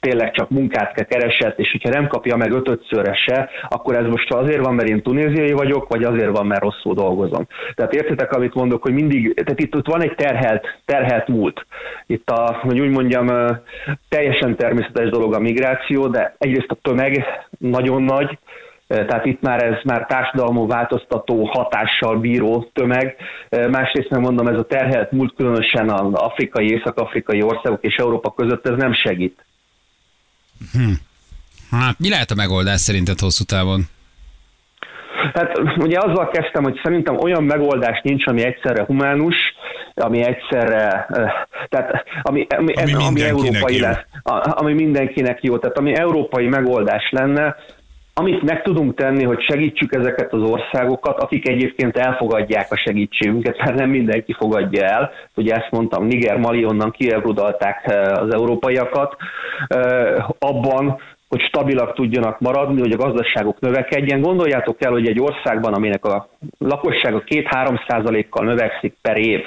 tényleg 0.00 0.30
csak 0.30 0.50
munkát 0.50 1.06
keresett, 1.08 1.58
és 1.58 1.70
hogyha 1.70 1.98
nem 1.98 2.06
kapja 2.06 2.36
meg 2.36 2.52
ötödszörre 2.52 3.14
se, 3.14 3.48
akkor 3.68 3.96
ez 3.96 4.05
most 4.06 4.32
azért 4.32 4.64
van, 4.64 4.74
mert 4.74 4.88
én 4.88 5.02
tunéziai 5.02 5.52
vagyok, 5.52 5.88
vagy 5.88 6.02
azért 6.02 6.36
van, 6.36 6.46
mert 6.46 6.62
rosszul 6.62 6.94
dolgozom. 6.94 7.46
Tehát 7.74 7.94
értitek, 7.94 8.32
amit 8.32 8.54
mondok, 8.54 8.82
hogy 8.82 8.92
mindig, 8.92 9.34
tehát 9.34 9.60
itt, 9.60 9.74
itt 9.74 9.86
van 9.86 10.02
egy 10.02 10.14
terhelt, 10.14 10.66
terhelt 10.84 11.28
múlt. 11.28 11.66
Itt 12.06 12.30
a, 12.30 12.58
hogy 12.62 12.80
úgy 12.80 12.90
mondjam, 12.90 13.56
teljesen 14.08 14.56
természetes 14.56 15.10
dolog 15.10 15.34
a 15.34 15.38
migráció, 15.38 16.06
de 16.06 16.34
egyrészt 16.38 16.70
a 16.70 16.78
tömeg 16.82 17.24
nagyon 17.58 18.02
nagy, 18.02 18.38
tehát 18.86 19.24
itt 19.24 19.40
már 19.40 19.62
ez 19.62 19.74
már 19.84 20.06
társadalmú 20.06 20.66
változtató 20.66 21.44
hatással 21.44 22.16
bíró 22.18 22.70
tömeg. 22.72 23.16
Másrészt 23.70 24.08
nem 24.08 24.20
mondom, 24.20 24.46
ez 24.46 24.58
a 24.58 24.66
terhelt 24.66 25.10
múlt 25.10 25.34
különösen 25.36 25.90
az 25.90 26.12
afrikai, 26.12 26.70
észak-afrikai 26.70 27.42
országok 27.42 27.84
és 27.84 27.94
Európa 27.94 28.34
között 28.34 28.66
ez 28.66 28.76
nem 28.76 28.94
segít. 28.94 29.44
Hát 31.70 31.98
mi 31.98 32.08
lehet 32.08 32.30
a 32.30 32.34
megoldás 32.34 32.80
szerinted 32.80 33.20
hosszú 33.20 33.44
távon? 33.44 33.88
Hát 35.36 35.58
ugye 35.76 35.98
azzal 35.98 36.28
kezdtem, 36.28 36.62
hogy 36.62 36.80
szerintem 36.82 37.18
olyan 37.18 37.44
megoldás 37.44 38.00
nincs, 38.02 38.26
ami 38.26 38.44
egyszerre 38.44 38.84
humánus, 38.84 39.36
ami 39.94 40.24
egyszerre, 40.24 41.06
eh, 41.08 41.32
tehát 41.68 42.04
ami, 42.22 42.46
ami, 42.56 42.72
Ami 42.72 42.92
ami, 42.92 43.22
európai 43.22 43.76
jó. 43.76 43.82
lesz, 43.86 44.04
ami 44.50 44.72
mindenkinek 44.72 45.42
jó, 45.42 45.58
tehát 45.58 45.78
ami 45.78 45.96
európai 45.96 46.48
megoldás 46.48 47.10
lenne, 47.10 47.56
amit 48.18 48.42
meg 48.42 48.62
tudunk 48.62 48.94
tenni, 48.94 49.24
hogy 49.24 49.42
segítsük 49.42 49.94
ezeket 49.94 50.32
az 50.32 50.42
országokat, 50.42 51.22
akik 51.22 51.48
egyébként 51.48 51.96
elfogadják 51.96 52.72
a 52.72 52.76
segítségünket, 52.76 53.58
mert 53.58 53.78
nem 53.78 53.90
mindenki 53.90 54.32
fogadja 54.32 54.84
el. 54.84 55.10
Ugye 55.34 55.54
ezt 55.54 55.70
mondtam, 55.70 56.06
Niger, 56.06 56.36
Mali 56.36 56.64
onnan 56.64 56.90
kiebrudalták 56.90 57.84
az 58.20 58.34
európaiakat. 58.34 59.16
Abban, 60.38 61.00
hogy 61.28 61.40
stabilak 61.40 61.94
tudjanak 61.94 62.40
maradni, 62.40 62.80
hogy 62.80 62.92
a 62.92 62.96
gazdaságok 62.96 63.60
növekedjen. 63.60 64.20
Gondoljátok 64.20 64.84
el, 64.84 64.92
hogy 64.92 65.08
egy 65.08 65.20
országban, 65.20 65.74
aminek 65.74 66.04
a 66.04 66.28
lakossága 66.58 67.22
2-3 67.26 67.88
százalékkal 67.88 68.44
növekszik 68.44 68.96
per 69.02 69.16
év, 69.18 69.40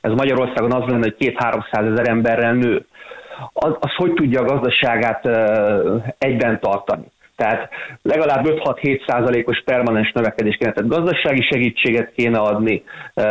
ez 0.00 0.12
Magyarországon 0.12 0.72
az 0.72 0.90
lenne, 0.90 1.02
hogy 1.02 1.16
2-300 1.18 1.92
ezer 1.92 2.08
emberrel 2.08 2.52
nő 2.52 2.86
az, 3.52 3.76
az 3.80 3.94
hogy 3.96 4.12
tudja 4.12 4.40
a 4.40 4.44
gazdaságát 4.44 5.26
egyben 6.18 6.60
tartani. 6.60 7.04
Tehát 7.36 7.68
legalább 8.02 8.46
5-6-7 8.46 9.06
százalékos 9.06 9.62
permanens 9.64 10.12
növekedés 10.12 10.56
kéne, 10.56 10.72
tehát 10.72 10.90
gazdasági 10.90 11.42
segítséget 11.42 12.12
kéne 12.12 12.38
adni 12.38 12.82
e, 13.14 13.22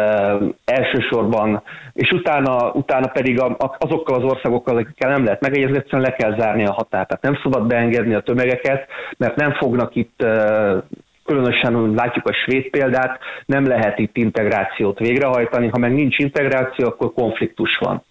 elsősorban, 0.66 1.64
és 1.94 2.12
utána, 2.12 2.72
utána 2.72 3.08
pedig 3.08 3.42
a, 3.42 3.58
azokkal 3.78 4.16
az 4.16 4.24
országokkal, 4.24 4.78
akikkel 4.78 5.12
nem 5.12 5.24
lehet 5.24 5.42
megegyezni, 5.42 5.78
egyszerűen 5.78 6.02
le 6.02 6.16
kell 6.16 6.40
zárni 6.40 6.66
a 6.66 6.74
határt. 6.74 7.08
Tehát 7.08 7.24
nem 7.24 7.40
szabad 7.44 7.68
beengedni 7.68 8.14
a 8.14 8.22
tömegeket, 8.22 8.88
mert 9.18 9.36
nem 9.36 9.54
fognak 9.54 9.96
itt 9.96 10.22
e, 10.22 10.84
különösen 11.26 11.94
látjuk 11.94 12.28
a 12.28 12.34
svéd 12.34 12.70
példát, 12.70 13.20
nem 13.46 13.68
lehet 13.68 14.00
itt 14.00 14.18
integrációt 14.18 15.00
végrehajtani, 15.00 15.68
ha 15.68 15.78
meg 15.78 15.94
nincs 15.94 16.18
integráció, 16.18 16.88
akkor 16.88 17.14
konfliktus 17.14 17.78
van. 17.78 18.04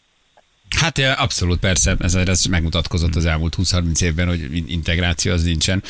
Hát 0.74 0.98
abszolút 0.98 1.58
persze, 1.58 1.96
ez, 1.98 2.14
ez 2.14 2.44
megmutatkozott 2.44 3.14
az 3.16 3.24
elmúlt 3.24 3.56
20-30 3.58 4.02
évben, 4.02 4.26
hogy 4.26 4.62
integráció 4.66 5.32
az 5.32 5.42
nincsen. 5.42 5.82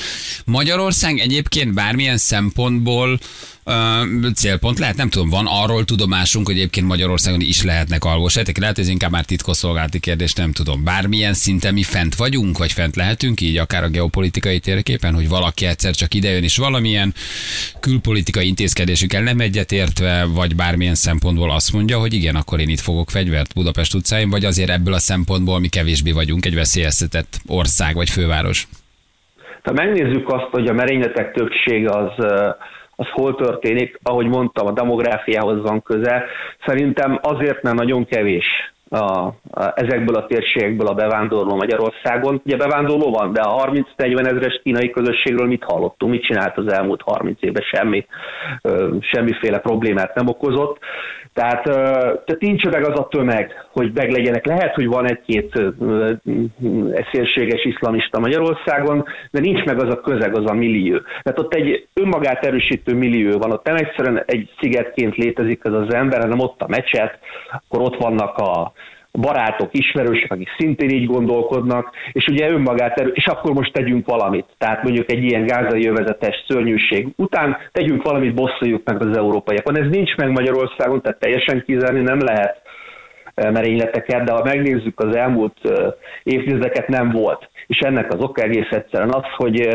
Magyarország 0.45 1.19
egyébként 1.19 1.75
bármilyen 1.75 2.19
szempontból 2.19 3.19
uh, 3.65 4.33
célpont 4.35 4.79
lehet, 4.79 4.97
nem 4.97 5.09
tudom, 5.09 5.29
van 5.29 5.47
arról 5.49 5.85
tudomásunk, 5.85 6.47
hogy 6.47 6.57
egyébként 6.57 6.87
Magyarországon 6.87 7.41
is 7.41 7.63
lehetnek 7.63 8.05
alvósejtek, 8.05 8.59
lehet, 8.59 8.79
ez 8.79 8.89
inkább 8.89 9.11
már 9.11 9.25
titkosszolgálati 9.25 10.01
kérdés, 10.01 10.33
nem 10.33 10.53
tudom. 10.53 10.85
Bármilyen 10.85 11.35
szinten 11.35 11.75
mi 11.75 11.83
fent 11.83 12.15
vagyunk, 12.15 12.59
vagy 12.59 12.73
fent 12.73 12.97
lehetünk 12.97 13.41
így, 13.41 13.57
akár 13.57 13.83
a 13.83 13.89
geopolitikai 13.89 14.59
térképen, 14.59 15.15
hogy 15.15 15.29
valaki 15.29 15.67
egyszer 15.67 15.95
csak 15.95 16.15
idejön, 16.15 16.43
és 16.43 16.57
valamilyen 16.57 17.15
külpolitikai 17.81 18.47
intézkedésükkel 18.47 19.23
nem 19.23 19.41
egyetértve, 19.41 20.25
vagy 20.25 20.57
bármilyen 20.57 20.95
szempontból 20.95 21.51
azt 21.51 21.73
mondja, 21.73 21.99
hogy 21.99 22.13
igen, 22.15 22.37
akkor 22.37 22.61
én 22.61 22.69
itt 22.69 22.81
fogok 22.81 23.11
fegyvert 23.11 23.55
Budapest 23.55 23.95
utcáin, 23.95 24.31
vagy 24.31 24.45
azért 24.45 24.71
ebből 24.71 24.95
a 24.95 24.99
szempontból 24.99 25.61
mi 25.61 25.69
kevésbé 25.69 26.13
vagyunk 26.13 26.47
egy 26.47 26.55
veszélyeztetett 26.55 27.41
ország 27.47 27.95
vagy 27.95 28.11
főváros. 28.11 28.67
Ha 29.63 29.73
megnézzük 29.73 30.33
azt, 30.33 30.49
hogy 30.51 30.67
a 30.67 30.73
merényletek 30.73 31.33
többsége 31.33 31.91
az 31.91 32.25
az 32.97 33.07
hol 33.09 33.35
történik, 33.35 33.99
ahogy 34.03 34.27
mondtam, 34.27 34.67
a 34.67 34.73
demográfiához 34.73 35.63
van 35.63 35.83
köze. 35.83 36.25
Szerintem 36.67 37.19
azért, 37.23 37.63
mert 37.63 37.77
nagyon 37.77 38.05
kevés 38.07 38.74
a, 38.95 39.27
a, 39.51 39.73
ezekből 39.75 40.15
a 40.15 40.27
térségekből 40.27 40.87
a 40.87 40.95
bevándorló 40.95 41.57
Magyarországon. 41.57 42.41
Ugye 42.45 42.57
bevándorló 42.57 43.11
van, 43.11 43.33
de 43.33 43.41
a 43.41 43.71
30-40 43.97 44.27
ezeres 44.27 44.61
kínai 44.63 44.91
közösségről 44.91 45.47
mit 45.47 45.65
hallottunk, 45.65 46.13
mit 46.13 46.25
csinált 46.25 46.59
az 46.59 46.73
elmúlt 46.73 47.03
30 47.03 47.39
évben, 47.41 47.63
semmi, 47.63 48.07
semmiféle 49.01 49.59
problémát 49.59 50.15
nem 50.15 50.29
okozott. 50.29 50.79
Tehát, 51.35 51.63
tehát 51.63 52.41
nincs 52.41 52.65
meg 52.65 52.89
az 52.89 52.99
a 52.99 53.09
tömeg, 53.09 53.67
hogy 53.73 53.91
meglegyenek. 53.95 54.47
Lehet, 54.47 54.75
hogy 54.75 54.87
van 54.87 55.09
egy-két 55.09 55.63
szélséges 57.13 57.65
iszlamista 57.65 58.21
Magyarországon, 58.21 59.05
de 59.31 59.41
nincs 59.41 59.65
meg 59.65 59.83
az 59.83 59.95
a 59.95 60.01
közeg, 60.01 60.37
az 60.37 60.51
a 60.51 60.55
millió. 60.55 60.99
Tehát 61.23 61.39
ott 61.39 61.55
egy 61.55 61.87
önmagát 61.95 62.45
erősítő 62.45 62.95
millió 62.95 63.39
van, 63.39 63.53
ott 63.53 63.65
nem 63.65 63.77
egyszerűen 63.77 64.23
egy 64.27 64.51
szigetként 64.61 65.17
létezik 65.17 65.65
az 65.65 65.73
az 65.73 65.95
ember, 65.95 66.21
hanem 66.21 66.39
ott 66.39 66.63
a 66.63 66.69
mecset, 66.69 67.19
akkor 67.51 67.81
ott 67.81 67.97
vannak 67.97 68.37
a, 68.37 68.73
barátok, 69.21 69.69
ismerősök, 69.73 70.33
akik 70.33 70.49
szintén 70.59 70.91
így 70.91 71.07
gondolkodnak, 71.07 71.91
és 72.13 72.27
ugye 72.27 72.51
önmagát 72.51 73.01
erő, 73.01 73.11
és 73.15 73.27
akkor 73.27 73.53
most 73.53 73.73
tegyünk 73.73 74.07
valamit. 74.07 74.47
Tehát 74.59 74.83
mondjuk 74.83 75.11
egy 75.11 75.25
ilyen 75.25 75.47
gázai 75.47 75.83
jövezetes 75.83 76.45
szörnyűség 76.49 77.09
után 77.17 77.57
tegyünk 77.73 78.03
valamit, 78.03 78.35
bosszoljuk 78.35 78.83
meg 78.85 79.03
az 79.03 79.17
európaiakon. 79.17 79.79
Ez 79.79 79.91
nincs 79.91 80.17
meg 80.17 80.31
Magyarországon, 80.31 81.03
tehát 81.03 81.19
teljesen 81.19 81.63
kizárni 81.67 82.01
nem 82.01 82.19
lehet 82.19 82.63
eh, 82.65 82.73
merényleteket, 83.35 84.25
de 84.25 84.33
ha 84.33 84.45
megnézzük 84.45 85.01
az 85.01 85.17
elmúlt 85.17 85.59
évtizedeket 86.23 86.89
nem 86.89 87.11
volt 87.11 87.49
és 87.67 87.79
ennek 87.79 88.13
az 88.13 88.21
oka 88.21 88.43
egész 88.43 88.71
egyszerűen 88.71 89.13
az, 89.13 89.25
hogy 89.37 89.69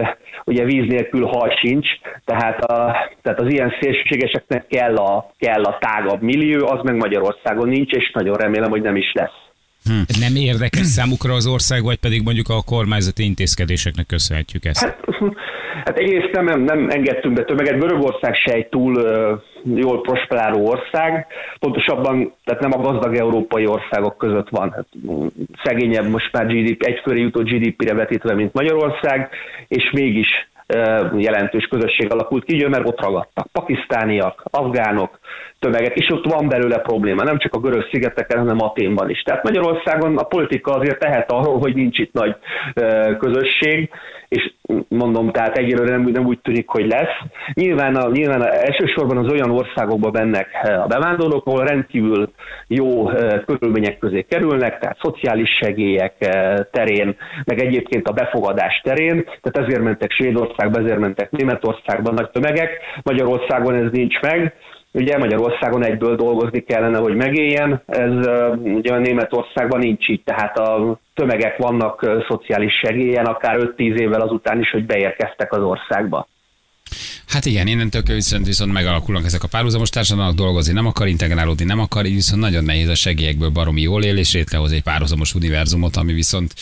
ugye 0.45 0.63
víz 0.63 0.87
nélkül 0.87 1.25
hal 1.25 1.49
sincs, 1.61 1.87
tehát, 2.25 2.63
a, 2.63 2.95
tehát 3.21 3.39
az 3.39 3.51
ilyen 3.51 3.73
szélsőségeseknek 3.79 4.67
kell 4.67 4.95
a, 4.95 5.31
kell 5.37 5.63
a 5.63 5.77
tágabb 5.79 6.21
millió, 6.21 6.67
az 6.67 6.79
meg 6.83 6.95
Magyarországon 6.95 7.67
nincs, 7.67 7.91
és 7.91 8.11
nagyon 8.13 8.37
remélem, 8.37 8.69
hogy 8.69 8.81
nem 8.81 8.95
is 8.95 9.11
lesz. 9.13 9.37
Hm. 9.83 10.19
Nem 10.19 10.35
érdekes 10.35 10.85
számukra 10.85 11.33
az 11.33 11.47
ország, 11.47 11.83
vagy 11.83 11.97
pedig 11.97 12.23
mondjuk 12.23 12.49
a 12.49 12.63
kormányzati 12.65 13.23
intézkedéseknek 13.23 14.05
köszönhetjük 14.05 14.65
ezt? 14.65 14.83
Hát, 14.83 14.99
hát 15.85 15.97
egyrészt 15.97 16.31
nem, 16.31 16.61
nem 16.61 16.89
engedtünk 16.89 17.35
be 17.35 17.43
tömeget. 17.43 17.79
Görögország 17.79 18.35
se 18.35 18.53
egy 18.53 18.67
túl 18.67 18.93
jól 19.75 20.01
prosperáló 20.01 20.67
ország, 20.67 21.27
pontosabban, 21.59 22.33
tehát 22.43 22.61
nem 22.61 22.71
a 22.73 22.81
gazdag 22.81 23.15
európai 23.15 23.67
országok 23.67 24.17
között 24.17 24.49
van. 24.49 24.71
Hát, 24.71 24.87
szegényebb 25.63 26.09
most 26.09 26.31
már 26.31 26.45
GDP, 26.45 26.83
egyfőre 26.83 27.19
jutó 27.19 27.41
GDP-re 27.41 27.93
vetítve, 27.93 28.33
mint 28.33 28.53
Magyarország, 28.53 29.29
és 29.67 29.91
mégis 29.91 30.27
jelentős 31.17 31.65
közösség 31.65 32.11
alakult 32.11 32.43
ki, 32.43 32.65
mert 32.65 32.87
ott 32.87 33.01
ragadtak. 33.01 33.47
Pakisztániak, 33.51 34.43
afgánok, 34.51 35.19
tömegek, 35.59 35.95
és 35.95 36.09
ott 36.09 36.33
van 36.33 36.47
belőle 36.47 36.77
probléma, 36.77 37.23
nem 37.23 37.37
csak 37.37 37.53
a 37.53 37.59
görög 37.59 37.87
szigeteken, 37.91 38.39
hanem 38.39 38.61
Aténban 38.61 39.09
is. 39.09 39.21
Tehát 39.21 39.43
Magyarországon 39.43 40.17
a 40.17 40.23
politika 40.23 40.71
azért 40.71 40.99
tehet 40.99 41.31
arról, 41.31 41.59
hogy 41.59 41.75
nincs 41.75 41.99
itt 41.99 42.13
nagy 42.13 42.35
közösség, 43.19 43.89
és 44.27 44.53
mondom, 44.87 45.31
tehát 45.31 45.57
egyelőre 45.57 45.89
nem, 45.89 46.01
nem 46.01 46.25
úgy 46.25 46.39
tűnik, 46.39 46.67
hogy 46.67 46.87
lesz. 46.87 47.31
Nyilván, 47.53 47.95
a, 47.95 48.09
nyilván 48.09 48.41
a, 48.41 48.53
elsősorban 48.53 49.17
az 49.17 49.31
olyan 49.31 49.51
országokba 49.51 50.09
bennek 50.09 50.47
a 50.83 50.87
bevándorlók, 50.87 51.45
ahol 51.45 51.65
rendkívül 51.65 52.31
jó 52.67 53.05
körülmények 53.45 53.97
közé 53.97 54.21
kerülnek, 54.21 54.79
tehát 54.79 54.97
szociális 55.01 55.49
segélyek 55.61 56.13
terén, 56.71 57.15
meg 57.45 57.61
egyébként 57.61 58.07
a 58.07 58.13
befogadás 58.13 58.81
terén, 58.83 59.23
tehát 59.23 59.67
ezért 59.67 59.83
mentek 59.83 60.11
Svédországba, 60.11 60.79
ezért 60.79 60.99
mentek 60.99 61.31
Németországban 61.31 62.13
nagy 62.13 62.29
tömegek, 62.29 62.69
Magyarországon 63.03 63.75
ez 63.75 63.91
nincs 63.91 64.19
meg, 64.21 64.53
Ugye 64.91 65.17
Magyarországon 65.17 65.85
egyből 65.85 66.15
dolgozni 66.15 66.63
kellene, 66.63 66.97
hogy 66.97 67.15
megéljen, 67.15 67.81
ez 67.85 68.11
ugye 68.63 68.97
Németországban 68.97 69.79
nincs 69.79 70.09
így, 70.09 70.21
tehát 70.23 70.57
a 70.57 70.99
tömegek 71.13 71.57
vannak 71.57 72.23
szociális 72.27 72.73
segélyen, 72.83 73.25
akár 73.25 73.57
5-10 73.59 73.77
évvel 73.77 74.21
azután 74.21 74.59
is, 74.59 74.69
hogy 74.71 74.85
beérkeztek 74.85 75.51
az 75.51 75.63
országba. 75.63 76.27
Hát 77.27 77.45
igen, 77.45 77.67
innentől 77.67 78.01
viszont, 78.01 78.45
viszont 78.45 78.73
megalakulnak 78.73 79.25
ezek 79.25 79.43
a 79.43 79.47
párhuzamos 79.47 79.89
társadalmak, 79.89 80.35
dolgozni 80.35 80.73
nem 80.73 80.85
akar, 80.85 81.07
integrálódni 81.07 81.65
nem 81.65 81.79
akar, 81.79 82.05
így 82.05 82.13
viszont 82.13 82.41
nagyon 82.41 82.63
nehéz 82.63 82.87
a 82.87 82.95
segélyekből 82.95 83.49
baromi 83.49 83.81
jól 83.81 84.03
él, 84.03 84.17
és 84.17 84.33
létrehoz 84.33 84.71
egy 84.71 84.83
párhuzamos 84.83 85.35
univerzumot, 85.35 85.95
ami 85.95 86.13
viszont 86.13 86.53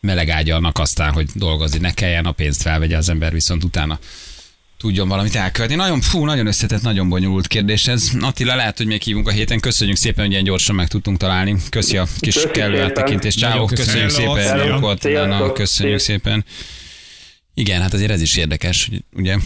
meleg 0.00 0.28
ágya 0.28 0.56
annak 0.56 0.78
aztán, 0.78 1.12
hogy 1.12 1.26
dolgozni 1.34 1.78
ne 1.78 1.92
kelljen, 1.92 2.24
a 2.24 2.32
pénzt 2.32 2.62
felvegye 2.62 2.96
az 2.96 3.08
ember, 3.08 3.32
viszont 3.32 3.64
utána 3.64 3.98
tudjon 4.84 5.08
valamit 5.08 5.34
elkövetni. 5.34 5.74
Nagyon, 5.74 6.00
fú, 6.00 6.24
nagyon 6.24 6.46
összetett, 6.46 6.82
nagyon 6.82 7.08
bonyolult 7.08 7.46
kérdés 7.46 7.86
ez. 7.86 8.10
Attila, 8.20 8.54
lehet, 8.54 8.76
hogy 8.76 8.86
még 8.86 9.02
hívunk 9.02 9.28
a 9.28 9.30
héten. 9.30 9.60
Köszönjük 9.60 9.96
szépen, 9.96 10.24
hogy 10.24 10.32
ilyen 10.32 10.44
gyorsan 10.44 10.74
meg 10.74 10.88
tudtunk 10.88 11.18
találni. 11.18 11.56
Köszi 11.68 11.96
a 11.96 12.06
kis 12.18 12.36
kellő 12.52 12.82
áttekintést. 12.82 13.38
Ciao, 13.38 13.64
köszönjük 13.64 14.10
szépen. 14.10 14.58
Jó 15.38 15.52
köszönjük 15.52 15.98
szépen. 15.98 16.44
Igen, 17.54 17.80
hát 17.80 17.94
azért 17.94 18.10
ez 18.10 18.20
is 18.20 18.36
érdekes, 18.36 18.88
hogy 18.90 19.02
ugye 19.12 19.36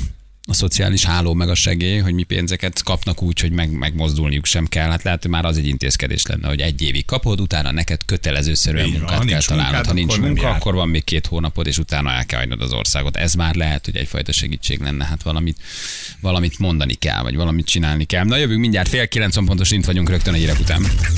a 0.50 0.54
szociális 0.54 1.04
háló 1.04 1.34
meg 1.34 1.48
a 1.48 1.54
segély, 1.54 1.98
hogy 1.98 2.14
mi 2.14 2.22
pénzeket 2.22 2.82
kapnak 2.82 3.22
úgy, 3.22 3.40
hogy 3.40 3.50
meg, 3.50 3.70
megmozdulniuk 3.70 4.44
sem 4.44 4.66
kell. 4.66 4.90
Hát 4.90 5.02
lehet, 5.02 5.22
hogy 5.22 5.30
már 5.30 5.44
az 5.44 5.56
egy 5.56 5.66
intézkedés 5.66 6.26
lenne, 6.26 6.48
hogy 6.48 6.61
egy 6.61 6.82
évig 6.82 7.04
kapod, 7.04 7.40
utána 7.40 7.72
neked 7.72 8.04
kötelezőszerűen 8.04 8.88
munkát 8.88 9.24
kell 9.24 9.40
találnod. 9.40 9.87
Ha 9.87 9.92
nincs 9.92 10.18
munka, 10.18 10.48
akkor 10.48 10.74
van 10.74 10.88
még 10.88 11.04
két 11.04 11.26
hónapod, 11.26 11.66
és 11.66 11.78
utána 11.78 12.11
el 12.11 12.26
kell 12.26 12.38
hagynod 12.38 12.62
az 12.62 12.72
országot. 12.72 13.16
Ez 13.16 13.34
már 13.34 13.54
lehet, 13.54 13.84
hogy 13.84 13.96
egyfajta 13.96 14.32
segítség 14.32 14.80
lenne. 14.80 15.04
Hát 15.04 15.22
valamit, 15.22 15.58
valamit 16.20 16.58
mondani 16.58 16.94
kell, 16.94 17.22
vagy 17.22 17.37
valamit 17.37 17.66
csinálni 17.66 18.04
kell. 18.04 18.24
Na 18.24 18.37
jövünk 18.37 18.61
mindjárt 18.61 18.88
fél 18.88 19.08
kilenc 19.08 19.34
pontosan 19.34 19.78
itt 19.78 19.84
vagyunk 19.84 20.08
rögtön 20.08 20.34
a 20.34 20.37
hírek 20.37 20.61
után. 20.61 20.82